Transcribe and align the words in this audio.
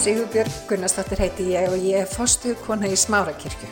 Sigurbjörg 0.00 0.52
Gunnarsdóttir 0.64 1.20
heiti 1.20 1.44
ég 1.52 1.66
og 1.68 1.82
ég 1.84 1.98
er 2.00 2.06
fostu 2.08 2.54
kona 2.64 2.88
í 2.88 2.96
Smárakirkju. 2.96 3.66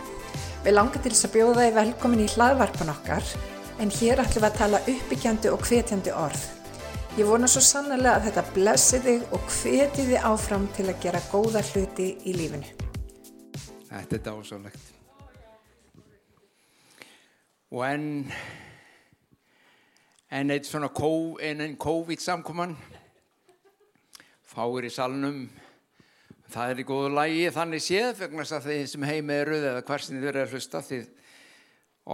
Við 0.60 0.74
langar 0.74 1.00
til 1.00 1.12
þess 1.14 1.24
að 1.24 1.36
bjóða 1.38 1.62
þið 1.62 1.76
velkomin 1.78 2.20
í 2.20 2.26
hlaðvarpan 2.34 2.90
okkar 2.92 3.28
en 3.80 3.92
hér 3.96 4.20
ætlum 4.20 4.42
við 4.44 4.48
að 4.50 4.58
tala 4.58 4.80
uppbyggjandi 4.92 5.48
og 5.48 5.62
hvetjandi 5.64 6.12
orð. 6.12 6.42
Ég 7.16 7.30
vona 7.30 7.48
svo 7.48 7.62
sannlega 7.64 8.18
að 8.18 8.26
þetta 8.26 8.42
blessi 8.58 9.00
þig 9.06 9.32
og 9.32 9.46
hveti 9.54 10.04
þið 10.10 10.26
áfram 10.28 10.66
til 10.76 10.84
að 10.90 10.98
gera 11.06 11.22
góða 11.30 11.62
hluti 11.70 12.08
í 12.28 12.34
lífinu. 12.36 12.68
Þetta 13.88 14.18
er 14.18 14.24
dásalegt. 14.26 14.90
Og 17.72 17.86
enn, 17.86 18.10
enn 20.28 20.52
eitt 20.52 20.68
svona 20.68 20.92
COVID-samkoman, 20.92 22.76
fáir 24.44 24.90
í 24.90 24.92
salnum, 24.92 25.40
það 26.48 26.72
er 26.72 26.80
í 26.82 26.88
góðu 26.88 27.12
lægi 27.12 27.46
þannig 27.54 27.84
séð, 27.84 28.10
vegna 28.22 28.44
þess 28.44 28.56
að 28.58 28.68
þið 28.70 28.82
sem 28.92 29.06
heim 29.10 29.32
eruð 29.34 29.70
eða 29.70 29.86
hversin 29.88 30.18
þið 30.18 30.28
verið 30.30 30.44
að 30.44 30.54
hlusta, 30.56 30.82
þið 30.88 31.08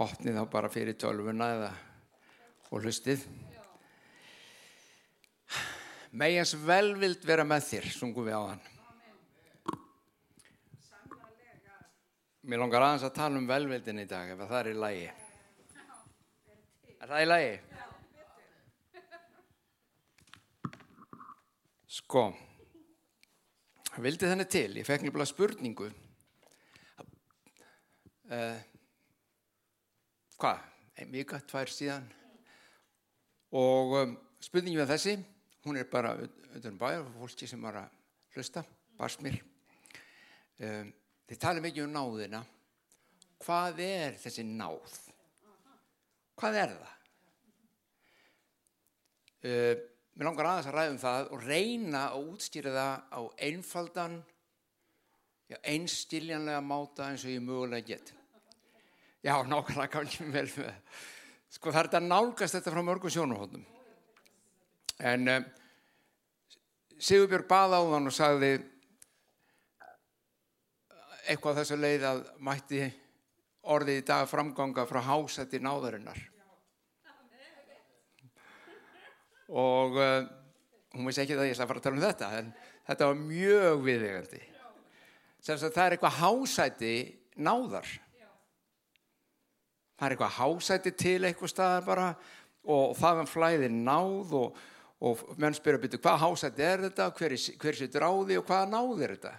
opnið 0.05 0.39
þá 0.39 0.45
bara 0.51 0.71
fyrir 0.71 0.97
tölvuna 0.99 1.51
eða 1.55 1.73
og 2.71 2.83
hlustið. 2.83 3.25
Megins 6.15 6.55
velvild 6.63 7.27
vera 7.27 7.43
með 7.47 7.69
þér, 7.69 7.91
sungum 7.91 8.27
við 8.27 8.39
á 8.39 8.43
hann. 8.43 8.63
Mér 12.45 12.61
langar 12.61 12.83
aðeins 12.85 13.05
að 13.07 13.15
tala 13.17 13.39
um 13.39 13.47
velvildin 13.49 14.03
í 14.03 14.05
dag 14.09 14.29
ef 14.35 14.43
að 14.43 14.51
það 14.51 14.59
er 14.59 14.69
í 14.69 14.75
lagi. 14.83 15.07
Er 17.01 17.09
það 17.09 17.23
í 17.23 17.29
lagi? 17.31 17.55
Sko, 21.95 22.23
vildi 24.03 24.27
þenni 24.27 24.45
til, 24.49 24.69
ég 24.79 24.87
fekk 24.87 25.05
nefnilega 25.05 25.29
spurningu. 25.29 25.87
Uh, 28.25 28.57
hvað? 30.41 30.63
Ein 30.99 31.11
vika, 31.13 31.39
tvær 31.47 31.71
síðan. 31.71 32.07
Og 33.55 33.95
um, 34.01 34.17
spurningin 34.43 34.81
með 34.81 34.93
þessi, 34.95 35.15
hún 35.65 35.79
er 35.79 35.87
bara 35.91 36.15
utan 36.55 36.79
bæjar, 36.79 37.07
fólki 37.19 37.47
sem 37.47 37.63
var 37.63 37.81
að 37.83 37.95
hlusta, 38.35 38.65
barst 38.99 39.23
mér. 39.23 39.39
Um, 40.59 40.93
Þið 41.25 41.39
tala 41.41 41.61
mikið 41.63 41.87
um 41.87 41.95
náðina. 41.95 42.43
Hvað 43.41 43.79
er 43.81 44.17
þessi 44.21 44.43
náð? 44.45 44.99
Hvað 46.37 46.59
er 46.61 46.75
það? 46.75 46.91
Uh, 49.45 49.73
mér 50.15 50.29
langar 50.29 50.47
aðeins 50.49 50.69
að 50.69 50.77
ræða 50.77 50.93
um 50.93 51.01
það 51.01 51.33
og 51.35 51.43
reyna 51.43 52.03
að 52.07 52.29
útskýra 52.31 52.71
það 52.75 52.93
á 53.11 53.21
einfaldan, 53.47 54.15
já, 55.51 55.57
einstiljanlega 55.73 56.61
máta 56.63 57.09
eins 57.09 57.25
og 57.27 57.33
ég 57.33 57.43
mögulega 57.43 57.89
get. 57.89 58.13
Já, 59.25 59.35
nákvæmlega 59.43 59.91
kannski 59.91 60.27
vel 60.31 60.47
með. 60.47 60.75
Sko 61.51 61.71
það 61.71 61.81
er 61.81 61.89
þetta 61.89 62.03
nálgast 62.05 62.57
þetta 62.57 62.73
frá 62.75 62.83
mörgum 62.85 63.13
sjónuhóndum. 63.13 63.65
En 65.03 65.31
uh, 65.31 65.41
Sigurbjörg 66.95 67.47
baða 67.49 67.81
á 67.81 67.83
þann 67.91 68.11
og 68.11 68.15
sagði 68.15 68.51
eitthvað 71.25 71.59
þessu 71.59 71.79
leið 71.81 72.07
að 72.07 72.23
mætti 72.45 72.85
orðið 73.73 73.99
í 73.99 74.05
dag 74.07 74.29
framganga 74.29 74.85
frá 74.87 75.01
hásætti 75.03 75.59
náðarinnar 75.59 76.21
og 79.49 79.99
uh, 79.99 80.25
hún 80.95 81.07
veist 81.07 81.21
ekki 81.21 81.37
það 81.37 81.49
ég 81.49 81.55
ætla 81.55 81.67
að 81.67 81.71
fara 81.71 81.81
að 81.81 81.87
tala 81.87 81.99
um 81.99 82.05
þetta 82.05 82.29
en 82.39 82.51
þetta 82.89 83.09
var 83.11 83.23
mjög 83.25 83.83
viðegandi 83.85 84.43
sem 85.45 85.59
að 85.59 85.75
það 85.75 85.83
er 85.85 85.95
eitthvað 85.95 86.15
hásætti 86.19 86.93
náðar. 87.45 87.89
Það 89.95 90.07
er 90.07 90.15
eitthvað 90.15 90.37
hásætti 90.39 90.93
til 90.97 91.19
eitthvað 91.27 91.51
staðar 91.51 91.85
bara 91.85 92.07
og 92.65 92.95
þaðan 92.97 93.29
flæðir 93.29 93.75
náð 93.75 94.33
og, 94.39 94.57
og 95.05 95.21
menn 95.37 95.55
spyrja 95.55 95.79
að 95.79 95.85
byrja 95.85 96.01
hvað 96.01 96.23
hásætti 96.23 96.65
er 96.65 96.85
þetta? 96.87 97.09
Hver, 97.19 97.37
hver 97.61 97.77
sér 97.77 97.93
dráði 97.93 98.39
og 98.39 98.49
hvaða 98.49 98.71
náð 98.73 99.05
er 99.05 99.15
þetta? 99.15 99.35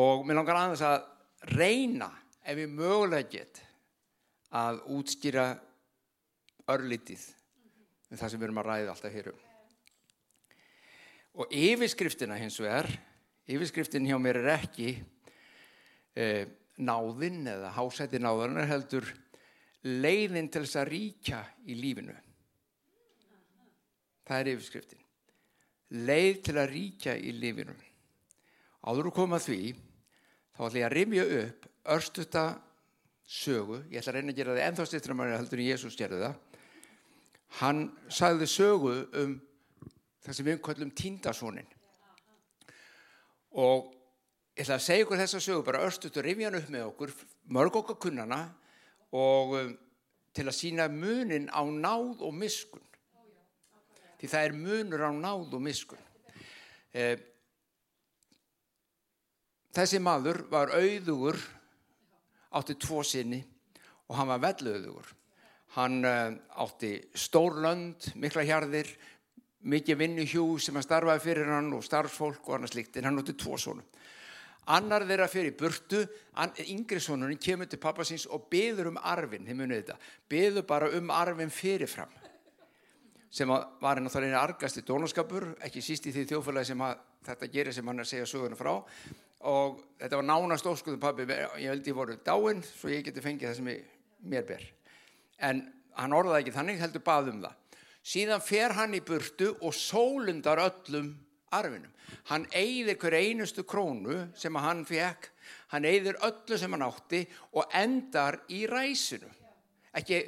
Og 0.00 0.26
mér 0.26 0.38
langar 0.38 0.60
aðeins 0.60 0.84
að 0.86 1.56
reyna 1.56 2.10
ef 2.44 2.60
ég 2.60 2.76
mögulega 2.76 3.32
get 3.32 3.64
að 4.60 4.84
útskýra 4.98 5.48
örlítið 6.70 7.24
um 8.10 8.18
það 8.18 8.32
sem 8.32 8.40
við 8.40 8.48
erum 8.48 8.60
að 8.62 8.68
ræða 8.70 8.94
alltaf 8.94 9.14
hér 9.14 9.30
um. 9.32 9.40
Og 11.40 11.52
yfirskriftina 11.54 12.38
hins 12.40 12.58
vegar, 12.60 12.88
yfirskriftin 13.46 14.08
hjá 14.08 14.16
mér 14.18 14.40
er 14.42 14.50
ekki 14.56 14.94
eh, 16.18 16.48
náðinn 16.80 17.44
eða 17.48 17.70
hásætti 17.76 18.20
náðarinnar 18.20 18.68
heldur 18.70 19.06
leiðin 19.86 20.50
til 20.50 20.64
þess 20.66 20.80
að 20.80 20.90
ríkja 20.90 21.44
í 21.70 21.76
lífinu. 21.78 22.16
Það 24.26 24.42
er 24.42 24.52
yfirskriftin. 24.54 25.06
Leið 26.06 26.42
til 26.46 26.56
að 26.58 26.72
ríkja 26.74 27.14
í 27.18 27.32
lífinu. 27.34 27.74
Áður 28.86 29.10
að 29.10 29.16
koma 29.16 29.40
því, 29.42 29.74
þá 30.56 30.60
ætla 30.66 30.80
ég 30.80 30.88
að 30.88 30.96
rimja 30.96 31.24
upp 31.40 31.66
örstuta 31.94 32.44
sögu, 33.30 33.80
ég 33.90 34.00
ætla 34.00 34.12
að 34.14 34.18
reyna 34.18 34.32
að 34.34 34.40
gera 34.40 34.54
það 34.54 34.66
ennþá 34.66 34.86
styrtra 34.88 35.16
manni 35.16 35.36
heldur 35.38 35.62
en 35.62 35.68
Jésús 35.70 35.98
gerði 35.98 36.22
það. 36.24 36.38
Hann 37.58 37.88
sagði 38.12 38.46
sögu 38.46 38.92
um 39.18 39.34
það 40.22 40.36
sem 40.36 40.46
við 40.46 40.60
kallum 40.64 40.92
tíndasónin. 40.94 41.68
Og 43.58 43.90
ég 44.54 44.64
ætla 44.64 44.78
að 44.78 44.86
segja 44.86 45.04
ykkur 45.04 45.18
þessa 45.18 45.40
sögu, 45.42 45.64
bara 45.66 45.82
örstuta 45.86 46.22
rimja 46.22 46.50
hann 46.50 46.60
upp 46.60 46.70
með 46.70 46.86
okkur, 46.92 47.14
mörg 47.50 47.80
okkar 47.82 47.98
kunnana 48.06 48.42
og 49.10 49.56
um, 49.58 49.72
til 50.36 50.46
að 50.46 50.58
sína 50.58 50.86
munin 50.92 51.50
á 51.50 51.62
náð 51.66 52.22
og 52.22 52.36
miskun. 52.36 52.84
Því 54.20 54.30
það 54.30 54.46
er 54.46 54.54
munur 54.54 55.02
á 55.02 55.10
náð 55.10 55.56
og 55.58 55.64
miskun. 55.64 56.06
Eh, 56.94 57.16
Þessi 59.70 60.00
maður 60.02 60.42
var 60.50 60.72
auðugur, 60.74 61.36
átti 62.58 62.74
tvo 62.74 63.04
sinni 63.06 63.38
og 64.10 64.16
hann 64.18 64.30
var 64.32 64.40
vellauðugur. 64.42 65.12
Hann 65.76 66.00
uh, 66.02 66.32
átti 66.64 66.96
stór 67.14 67.60
lönd, 67.62 68.10
mikla 68.18 68.42
hjarðir, 68.46 68.88
mikið 69.70 70.00
vinnu 70.00 70.24
hjú 70.26 70.44
sem 70.58 70.74
hann 70.74 70.86
starfaði 70.86 71.22
fyrir 71.28 71.52
hann 71.52 71.70
og 71.76 71.84
starfsfólk 71.86 72.48
og 72.48 72.56
annars 72.56 72.74
líkt, 72.74 72.96
en 72.96 73.10
hann 73.10 73.20
átti 73.22 73.36
tvo 73.38 73.58
sónum. 73.60 73.86
Annar 74.70 75.06
þeirra 75.08 75.26
fyrir 75.30 75.54
burtu, 75.58 76.02
yngri 76.66 77.00
sónunni 77.02 77.38
kemur 77.40 77.68
til 77.70 77.80
pappa 77.82 78.04
síns 78.06 78.26
og 78.30 78.48
beður 78.52 78.92
um 78.92 78.98
arfin, 79.02 79.46
þið 79.46 79.58
munið 79.58 79.80
þetta, 79.80 79.96
beður 80.30 80.66
bara 80.68 80.90
um 80.98 81.14
arfin 81.14 81.52
fyrirfram 81.54 82.12
sem 83.30 83.50
var 83.50 83.98
hann 83.98 84.10
þá 84.10 84.18
reynir 84.18 84.38
argast 84.40 84.80
í 84.80 84.84
dónaskapur, 84.86 85.52
ekki 85.62 85.82
síst 85.84 86.08
í 86.10 86.14
því 86.14 86.26
þjófélagi 86.32 86.72
sem 86.72 86.82
að, 86.82 87.02
þetta 87.28 87.50
gerir 87.52 87.76
sem 87.76 87.86
hann 87.86 88.02
er 88.02 88.06
að 88.06 88.10
segja 88.10 88.26
söguna 88.26 88.58
frá 88.58 88.72
og 89.50 89.78
þetta 90.00 90.18
var 90.18 90.26
nánast 90.26 90.66
óskuðu 90.66 90.98
pabbi, 91.00 91.28
ég 91.30 91.70
held 91.70 91.86
ég 91.86 91.96
voru 91.96 92.18
dáinn 92.26 92.64
svo 92.66 92.90
ég 92.90 93.06
geti 93.06 93.22
fengið 93.22 93.52
það 93.52 93.58
sem 93.60 93.70
ég, 93.70 93.96
mér 94.26 94.48
ber 94.50 94.66
en 95.40 95.64
hann 95.96 96.14
orðaði 96.16 96.44
ekki 96.44 96.56
þannig 96.56 96.80
heldur 96.80 97.04
bað 97.06 97.32
um 97.32 97.42
það. 97.44 97.56
Síðan 98.10 98.44
fer 98.44 98.76
hann 98.78 98.96
í 98.96 99.02
burtu 99.04 99.50
og 99.60 99.74
sólundar 99.76 100.62
öllum 100.62 101.10
arfinum, 101.52 101.90
hann 102.30 102.46
eigðir 102.54 102.96
hver 103.00 103.16
einustu 103.18 103.64
krónu 103.66 104.22
sem 104.38 104.54
hann 104.56 104.84
fekk 104.88 105.32
hann 105.74 105.86
eigðir 105.86 106.18
öllu 106.26 106.58
sem 106.58 106.72
hann 106.74 106.86
átti 106.86 107.24
og 107.58 107.74
endar 107.74 108.38
í 108.54 108.64
ræsinu. 108.70 109.28
Ekki 109.98 110.20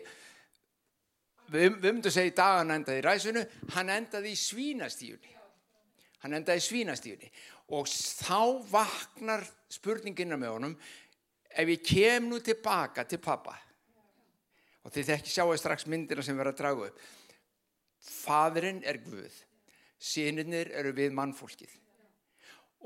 við, 1.52 1.76
við 1.78 1.88
umtum 1.92 2.10
að 2.10 2.16
segja 2.16 2.30
í 2.32 2.36
dag 2.36 2.58
hann 2.60 2.74
endaði 2.76 3.00
í 3.00 3.06
ræsinu 3.06 3.44
hann 3.76 3.92
endaði 3.92 4.32
í 4.32 4.40
svínastíunni 4.40 5.34
hann 6.22 6.36
endaði 6.38 6.62
í 6.62 6.66
svínastíunni 6.66 7.30
og 7.76 7.90
þá 7.90 8.40
vaknar 8.70 9.44
spurningina 9.72 10.38
með 10.40 10.54
honum 10.56 10.76
ef 11.52 11.72
ég 11.74 11.84
kem 11.86 12.30
nú 12.30 12.40
tilbaka 12.44 13.04
til 13.08 13.20
pappa 13.22 13.56
og 14.82 14.94
þið 14.94 15.08
þekki 15.12 15.32
sjáu 15.34 15.56
strax 15.58 15.86
myndina 15.90 16.24
sem 16.24 16.38
verður 16.38 16.54
að 16.54 16.60
dragu 16.60 16.86
upp. 16.88 17.08
Fadurinn 18.02 18.82
er 18.88 18.98
Guð 19.04 19.40
sínirnir 20.02 20.72
eru 20.74 20.92
við 20.96 21.14
mannfólkið. 21.14 21.78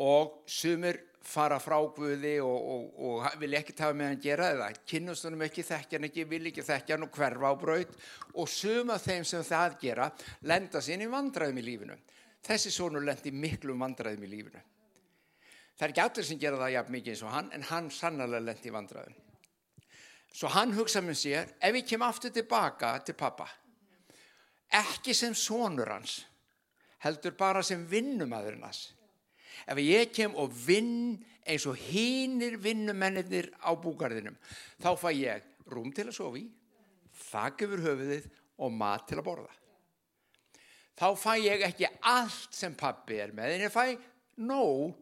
Og 0.05 0.43
sumir 0.51 0.99
fara 1.27 1.57
frá 1.59 1.79
Guði 1.97 2.37
og, 2.45 2.69
og, 2.73 2.85
og 3.09 3.41
vil 3.41 3.57
ekki 3.59 3.75
tafa 3.77 3.97
með 3.97 4.13
hann 4.13 4.23
gera 4.23 4.51
eða 4.53 4.69
kynnast 4.87 5.27
honum 5.27 5.47
ekki, 5.47 5.65
þekkja 5.67 5.99
hann 5.99 6.09
ekki, 6.11 6.27
vil 6.29 6.51
ekki 6.53 6.65
þekkja 6.67 6.97
hann 6.97 7.09
og 7.09 7.17
hverfa 7.17 7.51
á 7.51 7.55
braut. 7.59 7.97
Og 8.37 8.51
suma 8.53 9.01
þeim 9.03 9.27
sem 9.27 9.45
það 9.47 9.79
gera 9.83 10.11
lenda 10.47 10.83
sín 10.85 11.03
í 11.03 11.11
vandræðum 11.11 11.63
í 11.63 11.67
lífinu. 11.67 11.99
Þessi 12.47 12.71
sonur 12.71 13.03
lendi 13.03 13.33
miklu 13.35 13.75
vandræðum 13.81 14.27
í 14.29 14.33
lífinu. 14.37 14.65
Það 15.77 15.87
er 15.87 15.93
ekki 15.93 16.05
allir 16.05 16.29
sem 16.29 16.41
gera 16.41 16.61
það 16.61 16.75
jafn 16.77 16.95
mikið 16.95 17.15
eins 17.15 17.25
og 17.25 17.33
hann, 17.35 17.49
en 17.53 17.65
hann 17.73 17.89
sannlega 17.93 18.45
lendi 18.45 18.71
í 18.71 18.77
vandræðum. 18.77 19.23
Svo 20.37 20.51
hann 20.53 20.75
hugsa 20.77 21.01
með 21.01 21.17
sér, 21.17 21.53
ef 21.65 21.79
ég 21.79 21.87
kem 21.89 22.03
aftur 22.05 22.33
tilbaka 22.35 22.91
til 23.07 23.17
pappa, 23.17 23.47
ekki 24.77 25.15
sem 25.17 25.33
sonur 25.33 25.89
hans, 25.95 26.19
heldur 27.05 27.33
bara 27.39 27.63
sem 27.65 27.87
vinnumæðurinn 27.89 28.67
hans, 28.67 28.91
ef 29.65 29.81
ég 29.81 30.13
kem 30.13 30.37
og 30.37 30.53
vinn 30.67 31.17
eins 31.47 31.65
og 31.71 31.79
hinnir 31.81 32.59
vinnumennir 32.61 33.49
á 33.65 33.73
búgarðinum, 33.81 34.37
þá 34.83 34.91
fæ 35.01 35.09
ég 35.15 35.47
rúm 35.73 35.89
til 35.95 36.11
að 36.11 36.19
sofi, 36.19 36.45
þakk 37.31 37.65
yfir 37.65 37.85
höfuðið 37.87 38.29
og 38.61 38.77
mat 38.77 39.09
til 39.09 39.21
að 39.23 39.27
borða. 39.31 39.55
Þá 40.97 41.09
fæ 41.21 41.33
ég 41.41 41.65
ekki 41.65 41.89
allt 42.13 42.53
sem 42.57 42.77
pappi 42.77 43.23
er 43.25 43.33
með, 43.37 43.57
en 43.57 43.67
ég 43.71 43.73
fæ 43.73 43.97
nóg 44.45 44.93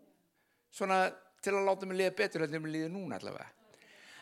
svona 0.74 1.08
til 1.42 1.56
að 1.56 1.66
láta 1.66 1.90
mig 1.90 1.98
liða 1.98 2.16
betur 2.22 2.46
en 2.46 2.54
það 2.54 2.66
mér 2.68 2.76
liði 2.78 2.94
núna 2.94 3.18
allavega. 3.18 3.50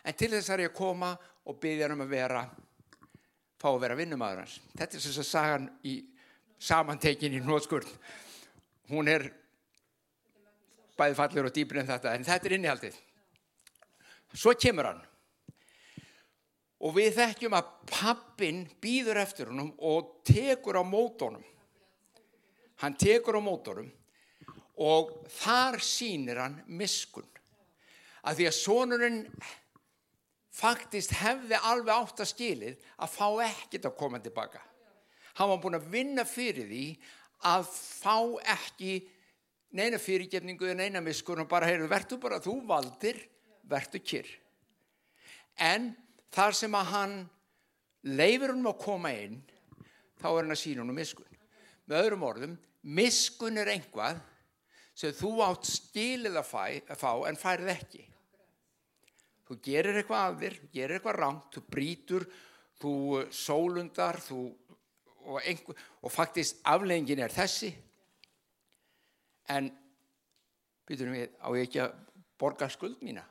En 0.03 0.17
til 0.19 0.31
þess 0.33 0.51
er 0.51 0.65
ég 0.65 0.73
að 0.73 0.77
koma 0.77 1.13
og 1.47 1.59
byggja 1.63 1.87
hann 1.87 1.95
um 1.95 2.03
að 2.05 2.11
vera, 2.11 2.41
fá 3.59 3.69
að 3.71 3.79
vera 3.85 3.97
vinnumæður 3.99 4.43
hans. 4.43 4.57
Þetta 4.75 4.97
er 4.97 5.05
þess 5.05 5.21
að 5.23 5.29
sagan 5.29 5.69
í 5.87 5.95
samantekin 6.63 7.37
í 7.37 7.41
nótskurð. 7.43 7.89
Hún 8.91 9.09
er 9.11 9.29
bæði 10.99 11.17
fallur 11.17 11.49
og 11.49 11.55
dýpir 11.55 11.81
en 11.81 11.89
þetta, 11.89 12.13
en 12.13 12.27
þetta 12.27 12.49
er 12.49 12.55
innihaldið. 12.57 12.99
Svo 14.33 14.53
kemur 14.59 14.89
hann. 14.91 15.01
Og 16.83 16.95
við 16.97 17.15
þekkjum 17.15 17.55
að 17.55 17.73
pappin 17.87 18.63
býður 18.83 19.21
eftir 19.21 19.51
honum 19.51 19.71
og 19.79 20.17
tekur 20.27 20.81
á 20.81 20.83
mótónum. 20.83 21.43
Hann 22.83 22.97
tekur 22.99 23.39
á 23.39 23.41
mótónum 23.43 23.87
og 24.83 25.13
þar 25.31 25.79
sínir 25.83 26.41
hann 26.43 26.59
miskun. 26.67 27.27
Að 28.27 28.39
því 28.39 28.47
að 28.49 28.57
sonurinn 28.57 29.19
faktist 30.53 31.15
hefði 31.17 31.57
alveg 31.57 31.95
átt 31.95 32.21
að 32.23 32.29
skilið 32.29 32.85
að 33.01 33.13
fá 33.15 33.27
ekkit 33.47 33.87
að 33.89 33.97
koma 33.97 34.21
tilbaka. 34.21 34.61
Hann 35.39 35.49
var 35.49 35.61
búin 35.63 35.79
að 35.79 35.89
vinna 35.93 36.25
fyrir 36.29 36.69
því 36.69 36.85
að 37.49 37.65
fá 37.73 38.17
ekki 38.53 38.99
neina 39.73 39.97
fyrirgefningu 39.97 40.69
eða 40.69 40.79
neina 40.83 41.01
miskun 41.01 41.41
og 41.43 41.49
bara 41.49 41.67
heyrðu, 41.71 41.89
verður 41.89 42.21
bara 42.21 42.41
þú 42.43 42.59
valdir, 42.69 43.17
verður 43.69 44.03
kyrr. 44.05 44.29
En 45.57 45.91
þar 46.33 46.57
sem 46.57 46.77
að 46.77 46.91
hann 46.93 47.15
leifir 48.05 48.53
hann 48.53 48.69
að 48.69 48.79
koma 48.83 49.13
inn, 49.17 49.41
þá 50.21 50.27
er 50.29 50.39
hann 50.43 50.55
að 50.55 50.61
sína 50.61 50.85
um 50.85 50.93
miskun. 50.93 51.41
Með 51.89 52.05
öðrum 52.05 52.27
orðum, 52.29 52.55
miskun 52.83 53.57
er 53.59 53.73
einhvað 53.73 54.21
sem 54.93 55.13
þú 55.17 55.35
átt 55.47 55.65
fæ, 56.45 56.81
að 56.85 56.99
fá 57.01 57.11
en 57.27 57.39
færð 57.39 57.73
ekki. 57.73 58.05
Þú 59.53 59.59
gerir 59.61 59.99
eitthvað 59.99 60.23
af 60.25 60.37
þér, 60.39 60.53
gerir 60.73 60.95
eitthvað 60.97 61.17
rámt, 61.19 61.49
þú 61.53 61.61
brítur, 61.69 62.23
þú 62.81 62.93
sólundar 63.29 64.17
þú, 64.25 64.37
og, 65.27 65.35
einhver, 65.43 65.81
og 66.01 66.09
faktist 66.09 66.63
afleggingin 66.65 67.19
er 67.21 67.33
þessi. 67.35 67.67
En 69.53 69.67
byrjum 70.89 71.13
við 71.13 71.35
á 71.37 71.49
ekki 71.53 71.81
að 71.83 71.93
borga 72.41 72.65
skuld 72.73 73.03
mína. 73.05 73.21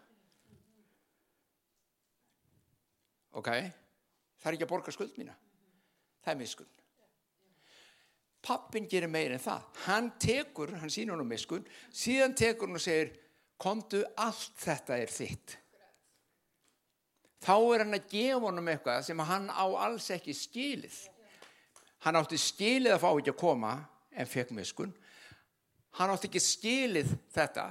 Ok, 3.35 3.51
það 3.51 4.47
er 4.47 4.59
ekki 4.61 4.69
að 4.69 4.73
borga 4.77 4.95
skuld 4.95 5.19
mína. 5.19 5.35
Það 6.23 6.35
er 6.35 6.39
miskun. 6.39 6.71
Pappin 8.47 8.87
gerir 8.87 9.11
meir 9.11 9.35
en 9.35 9.43
það. 9.43 9.67
Hann 9.89 10.13
tekur, 10.23 10.77
hann 10.79 10.95
sínur 10.95 11.17
hann 11.17 11.27
um 11.27 11.35
miskun, 11.35 11.67
síðan 11.91 12.39
tekur 12.39 12.71
hann 12.71 12.79
og 12.79 12.87
segir, 12.87 13.11
komdu, 13.59 14.05
allt 14.23 14.55
þetta 14.63 15.01
er 15.03 15.11
þitt. 15.11 15.57
Þá 17.43 17.55
er 17.75 17.83
hann 17.83 17.97
að 17.97 18.09
gefa 18.13 18.41
honum 18.45 18.69
eitthvað 18.71 19.07
sem 19.07 19.23
hann 19.27 19.49
á 19.51 19.67
alls 19.67 20.09
ekki 20.15 20.35
skilið. 20.37 20.99
Hann 22.07 22.19
átti 22.19 22.39
skilið 22.39 22.95
að 22.95 23.03
fá 23.03 23.09
ekki 23.11 23.33
að 23.33 23.41
koma 23.41 23.73
en 24.15 24.31
fekk 24.31 24.53
miskun. 24.55 24.93
Hann 25.99 26.13
átti 26.13 26.31
ekki 26.31 26.43
skilið 26.43 27.11
þetta 27.35 27.67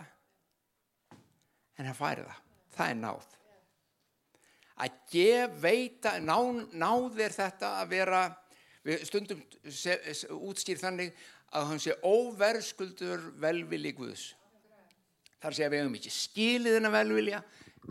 en 1.80 1.88
hann 1.88 1.98
færi 1.98 2.26
það. 2.28 2.42
Það 2.76 2.92
er 2.92 3.00
náð. 3.00 3.30
Að 4.82 5.00
gef, 5.14 5.58
veita, 5.62 6.16
ná, 6.24 6.38
náðir 6.74 7.36
þetta 7.36 7.74
að 7.82 7.92
vera 7.92 8.22
við 8.88 9.04
stundum 9.08 9.42
útskýr 10.50 10.80
þannig 10.82 11.12
að 11.56 11.68
hann 11.70 11.82
sé 11.84 11.96
óverðskuldur 12.02 13.28
velvili 13.42 13.92
Guðs 13.96 14.32
þar 15.42 15.58
sé 15.58 15.66
að 15.66 15.74
við 15.74 15.84
hefum 15.84 15.98
ekki 16.00 16.14
skilið 16.16 16.78
hennar 16.78 16.96
velvilja 16.96 17.42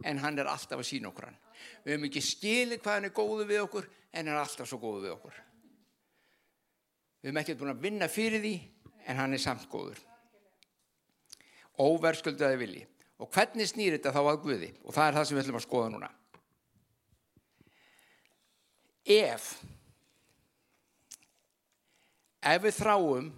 en 0.07 0.21
hann 0.23 0.39
er 0.39 0.51
alltaf 0.51 0.81
að 0.81 0.89
sína 0.89 1.11
okkur 1.11 1.29
hann 1.29 1.39
við 1.85 1.95
hefum 1.95 2.07
ekki 2.11 2.23
skilið 2.25 2.83
hvað 2.83 2.99
hann 2.99 3.09
er 3.09 3.17
góðu 3.17 3.47
við 3.49 3.65
okkur 3.65 3.89
en 3.89 4.21
hann 4.21 4.35
er 4.35 4.43
alltaf 4.43 4.69
svo 4.69 4.81
góðu 4.83 5.05
við 5.07 5.15
okkur. 5.17 5.41
Við 7.21 7.29
hefum 7.31 7.43
ekki 7.43 7.59
búin 7.61 7.75
að 7.75 7.83
vinna 7.85 8.09
fyrir 8.11 8.45
því 8.45 8.55
en 9.07 9.21
hann 9.21 9.37
er 9.37 9.43
samt 9.43 9.69
góður. 9.73 10.01
Óverðskuldaði 11.81 12.61
vilji. 12.61 12.87
Og 13.21 13.29
hvernig 13.35 13.69
snýr 13.69 13.99
þetta 13.99 14.15
þá 14.15 14.23
að 14.23 14.41
Guði? 14.45 14.71
Og 14.87 14.97
það 14.97 15.07
er 15.07 15.17
það 15.19 15.27
sem 15.29 15.37
við 15.37 15.43
ætlum 15.43 15.59
að 15.59 15.67
skoða 15.67 15.93
núna. 15.93 16.09
Ef 19.11 19.51
ef 22.41 22.63
við 22.65 22.77
þráum 22.79 23.31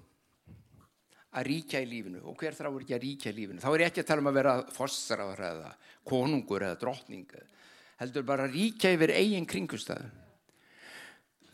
að 1.32 1.46
ríkja 1.48 1.80
í 1.82 1.88
lífinu 1.88 2.20
og 2.28 2.36
hver 2.38 2.54
þráur 2.54 2.82
ekki 2.84 2.94
að 2.94 3.04
ríkja 3.06 3.32
í 3.32 3.36
lífinu? 3.38 3.62
Þá 3.62 3.70
er 3.72 3.82
ég 3.82 3.90
ekki 3.90 4.02
að 4.04 4.08
tala 4.10 4.22
um 4.22 4.30
að 4.30 4.38
vera 4.38 4.54
fostrar 4.74 5.44
eða 5.48 5.72
konungur 6.06 6.66
eða 6.66 6.78
drottning 6.82 7.34
heldur 8.02 8.26
bara 8.26 8.50
ríkja 8.50 8.92
yfir 8.96 9.14
eigin 9.14 9.46
kringustæðu 9.48 10.10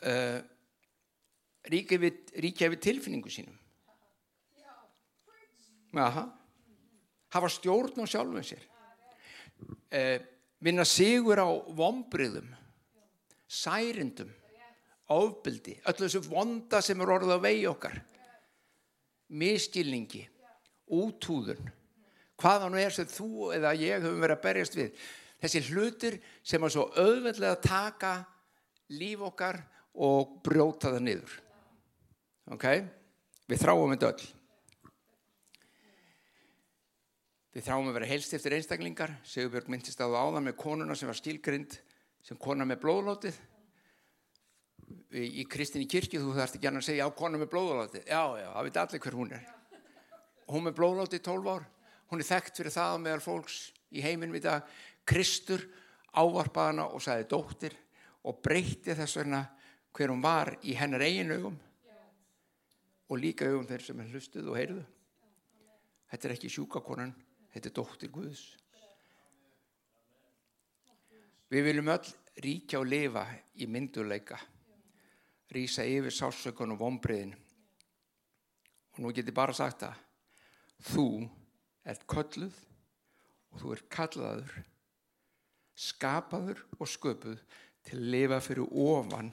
uh, 0.03 0.41
ríkja, 1.69 1.99
yfir, 1.99 2.19
ríkja 2.43 2.69
yfir 2.69 2.83
tilfinningu 2.83 3.33
sínum. 3.33 3.57
Aha. 5.99 6.29
hafa 7.33 7.49
stjórn 7.49 8.05
á 8.05 8.07
sjálfum 8.09 8.45
sér. 8.45 8.61
Uh, 9.93 10.19
vinna 10.61 10.85
sigur 10.85 11.41
á 11.41 11.49
vombriðum 11.77 12.49
særindum 13.49 14.31
ofbeldi, 15.09 15.79
öllu 15.89 16.05
þessu 16.05 16.21
vonda 16.29 16.83
sem 16.85 17.01
er 17.01 17.13
orðið 17.15 17.41
á 17.41 17.41
vegi 17.41 17.67
okkar. 17.69 17.97
Miskilningi 19.29 20.27
útúðun 20.93 21.73
hvaða 22.39 22.69
nú 22.71 22.79
er 22.81 22.95
sem 22.95 23.09
þú 23.09 23.51
eða 23.57 23.75
ég 23.77 24.05
höfum 24.05 24.21
verið 24.23 24.37
að 24.37 24.45
berjast 24.45 24.77
við 24.77 25.09
þessi 25.43 25.63
hlutir 25.71 26.19
sem 26.43 26.63
er 26.65 26.75
svo 26.75 26.89
auðveldlega 26.95 27.57
að 27.57 27.67
taka 27.67 28.15
líf 28.95 29.23
okkar 29.29 29.61
og 29.99 30.39
brjóta 30.47 30.93
það 30.95 31.05
niður. 31.07 31.37
Ok? 32.55 32.67
Við 33.49 33.63
þráum 33.63 33.95
þetta 33.95 34.13
öll. 34.13 34.27
Við 37.59 37.65
þráum 37.67 37.91
að 37.91 37.97
vera 37.99 38.09
helst 38.13 38.35
eftir 38.37 38.55
einstaklingar. 38.55 39.15
Sigurbjörg 39.27 39.71
myndist 39.73 40.01
að 40.05 40.19
áða 40.19 40.43
með 40.45 40.59
konuna 40.61 40.97
sem 40.99 41.11
var 41.11 41.19
stílgrind 41.19 41.79
sem 42.25 42.39
kona 42.41 42.67
með 42.69 42.83
blóðlótið 42.85 43.39
í 45.19 45.45
kristinni 45.49 45.89
kirkju 45.89 46.21
þú 46.21 46.35
þarfst 46.37 46.59
ekki 46.59 46.69
að 46.69 46.85
segja 46.85 47.09
á 47.09 47.11
konu 47.17 47.41
með 47.41 47.51
blóðláti 47.53 48.03
já, 48.05 48.23
já, 48.37 48.49
það 48.53 48.67
veit 48.67 48.79
allir 48.83 49.03
hver 49.05 49.17
hún 49.17 49.35
er. 49.37 49.49
Hún 50.49 50.65
með 50.65 50.77
blóðláti 50.79 51.21
í 51.21 51.25
12 51.25 51.51
ár. 51.53 51.67
Hún 52.09 52.23
er 52.23 52.29
þekkt 52.29 52.61
fyrir 52.61 52.75
það 52.75 53.01
meðal 53.05 53.25
fólks 53.25 53.59
í 53.95 54.03
heiminum 54.05 54.37
í 54.39 54.43
dag. 54.45 54.67
Kristur 55.09 55.65
ávarpaði 56.19 56.73
hana 56.73 56.89
og 56.93 57.03
sagði 57.05 57.29
dóttir 57.31 57.77
og 58.29 58.43
breytti 58.45 58.97
þess 58.97 59.21
vegna 59.21 59.43
hver 59.97 60.13
hún 60.13 60.23
var 60.25 60.53
í 60.63 60.77
hennar 60.79 61.05
eigin 61.07 61.33
augum 61.33 61.57
og 63.09 63.21
líka 63.21 63.49
augum 63.49 63.67
þeir 63.69 63.87
sem 63.87 64.01
er 64.03 64.13
hlustuð 64.13 64.51
og 64.53 64.59
heyrðu. 64.59 64.85
Þetta 66.09 66.29
er 66.29 66.35
ekki 66.37 66.53
sjúkakonan 66.53 67.15
þetta 67.55 67.71
er 67.71 67.77
dóttir 67.77 68.13
Guðs. 68.13 68.45
Við 71.49 71.65
viljum 71.65 71.89
öll 71.95 72.15
ríkja 72.45 72.81
og 72.83 72.89
lifa 72.89 73.25
í 73.57 73.67
mynduleika 73.71 74.37
rýsa 75.55 75.87
yfir 75.89 76.13
sásökun 76.13 76.75
og 76.75 76.83
vonbriðin 76.83 77.33
og 78.93 79.01
nú 79.01 79.13
getur 79.17 79.37
bara 79.37 79.55
sagt 79.57 79.87
að 79.89 79.97
þú 80.91 81.07
ert 81.89 82.05
kölluð 82.11 82.59
og 83.53 83.63
þú 83.63 83.73
ert 83.77 83.89
kallaður 83.93 84.59
skapaður 85.79 86.65
og 86.79 86.91
sköpuð 86.91 87.41
til 87.87 87.97
að 87.99 88.13
lifa 88.17 88.43
fyrir 88.45 88.79
ofan 88.89 89.33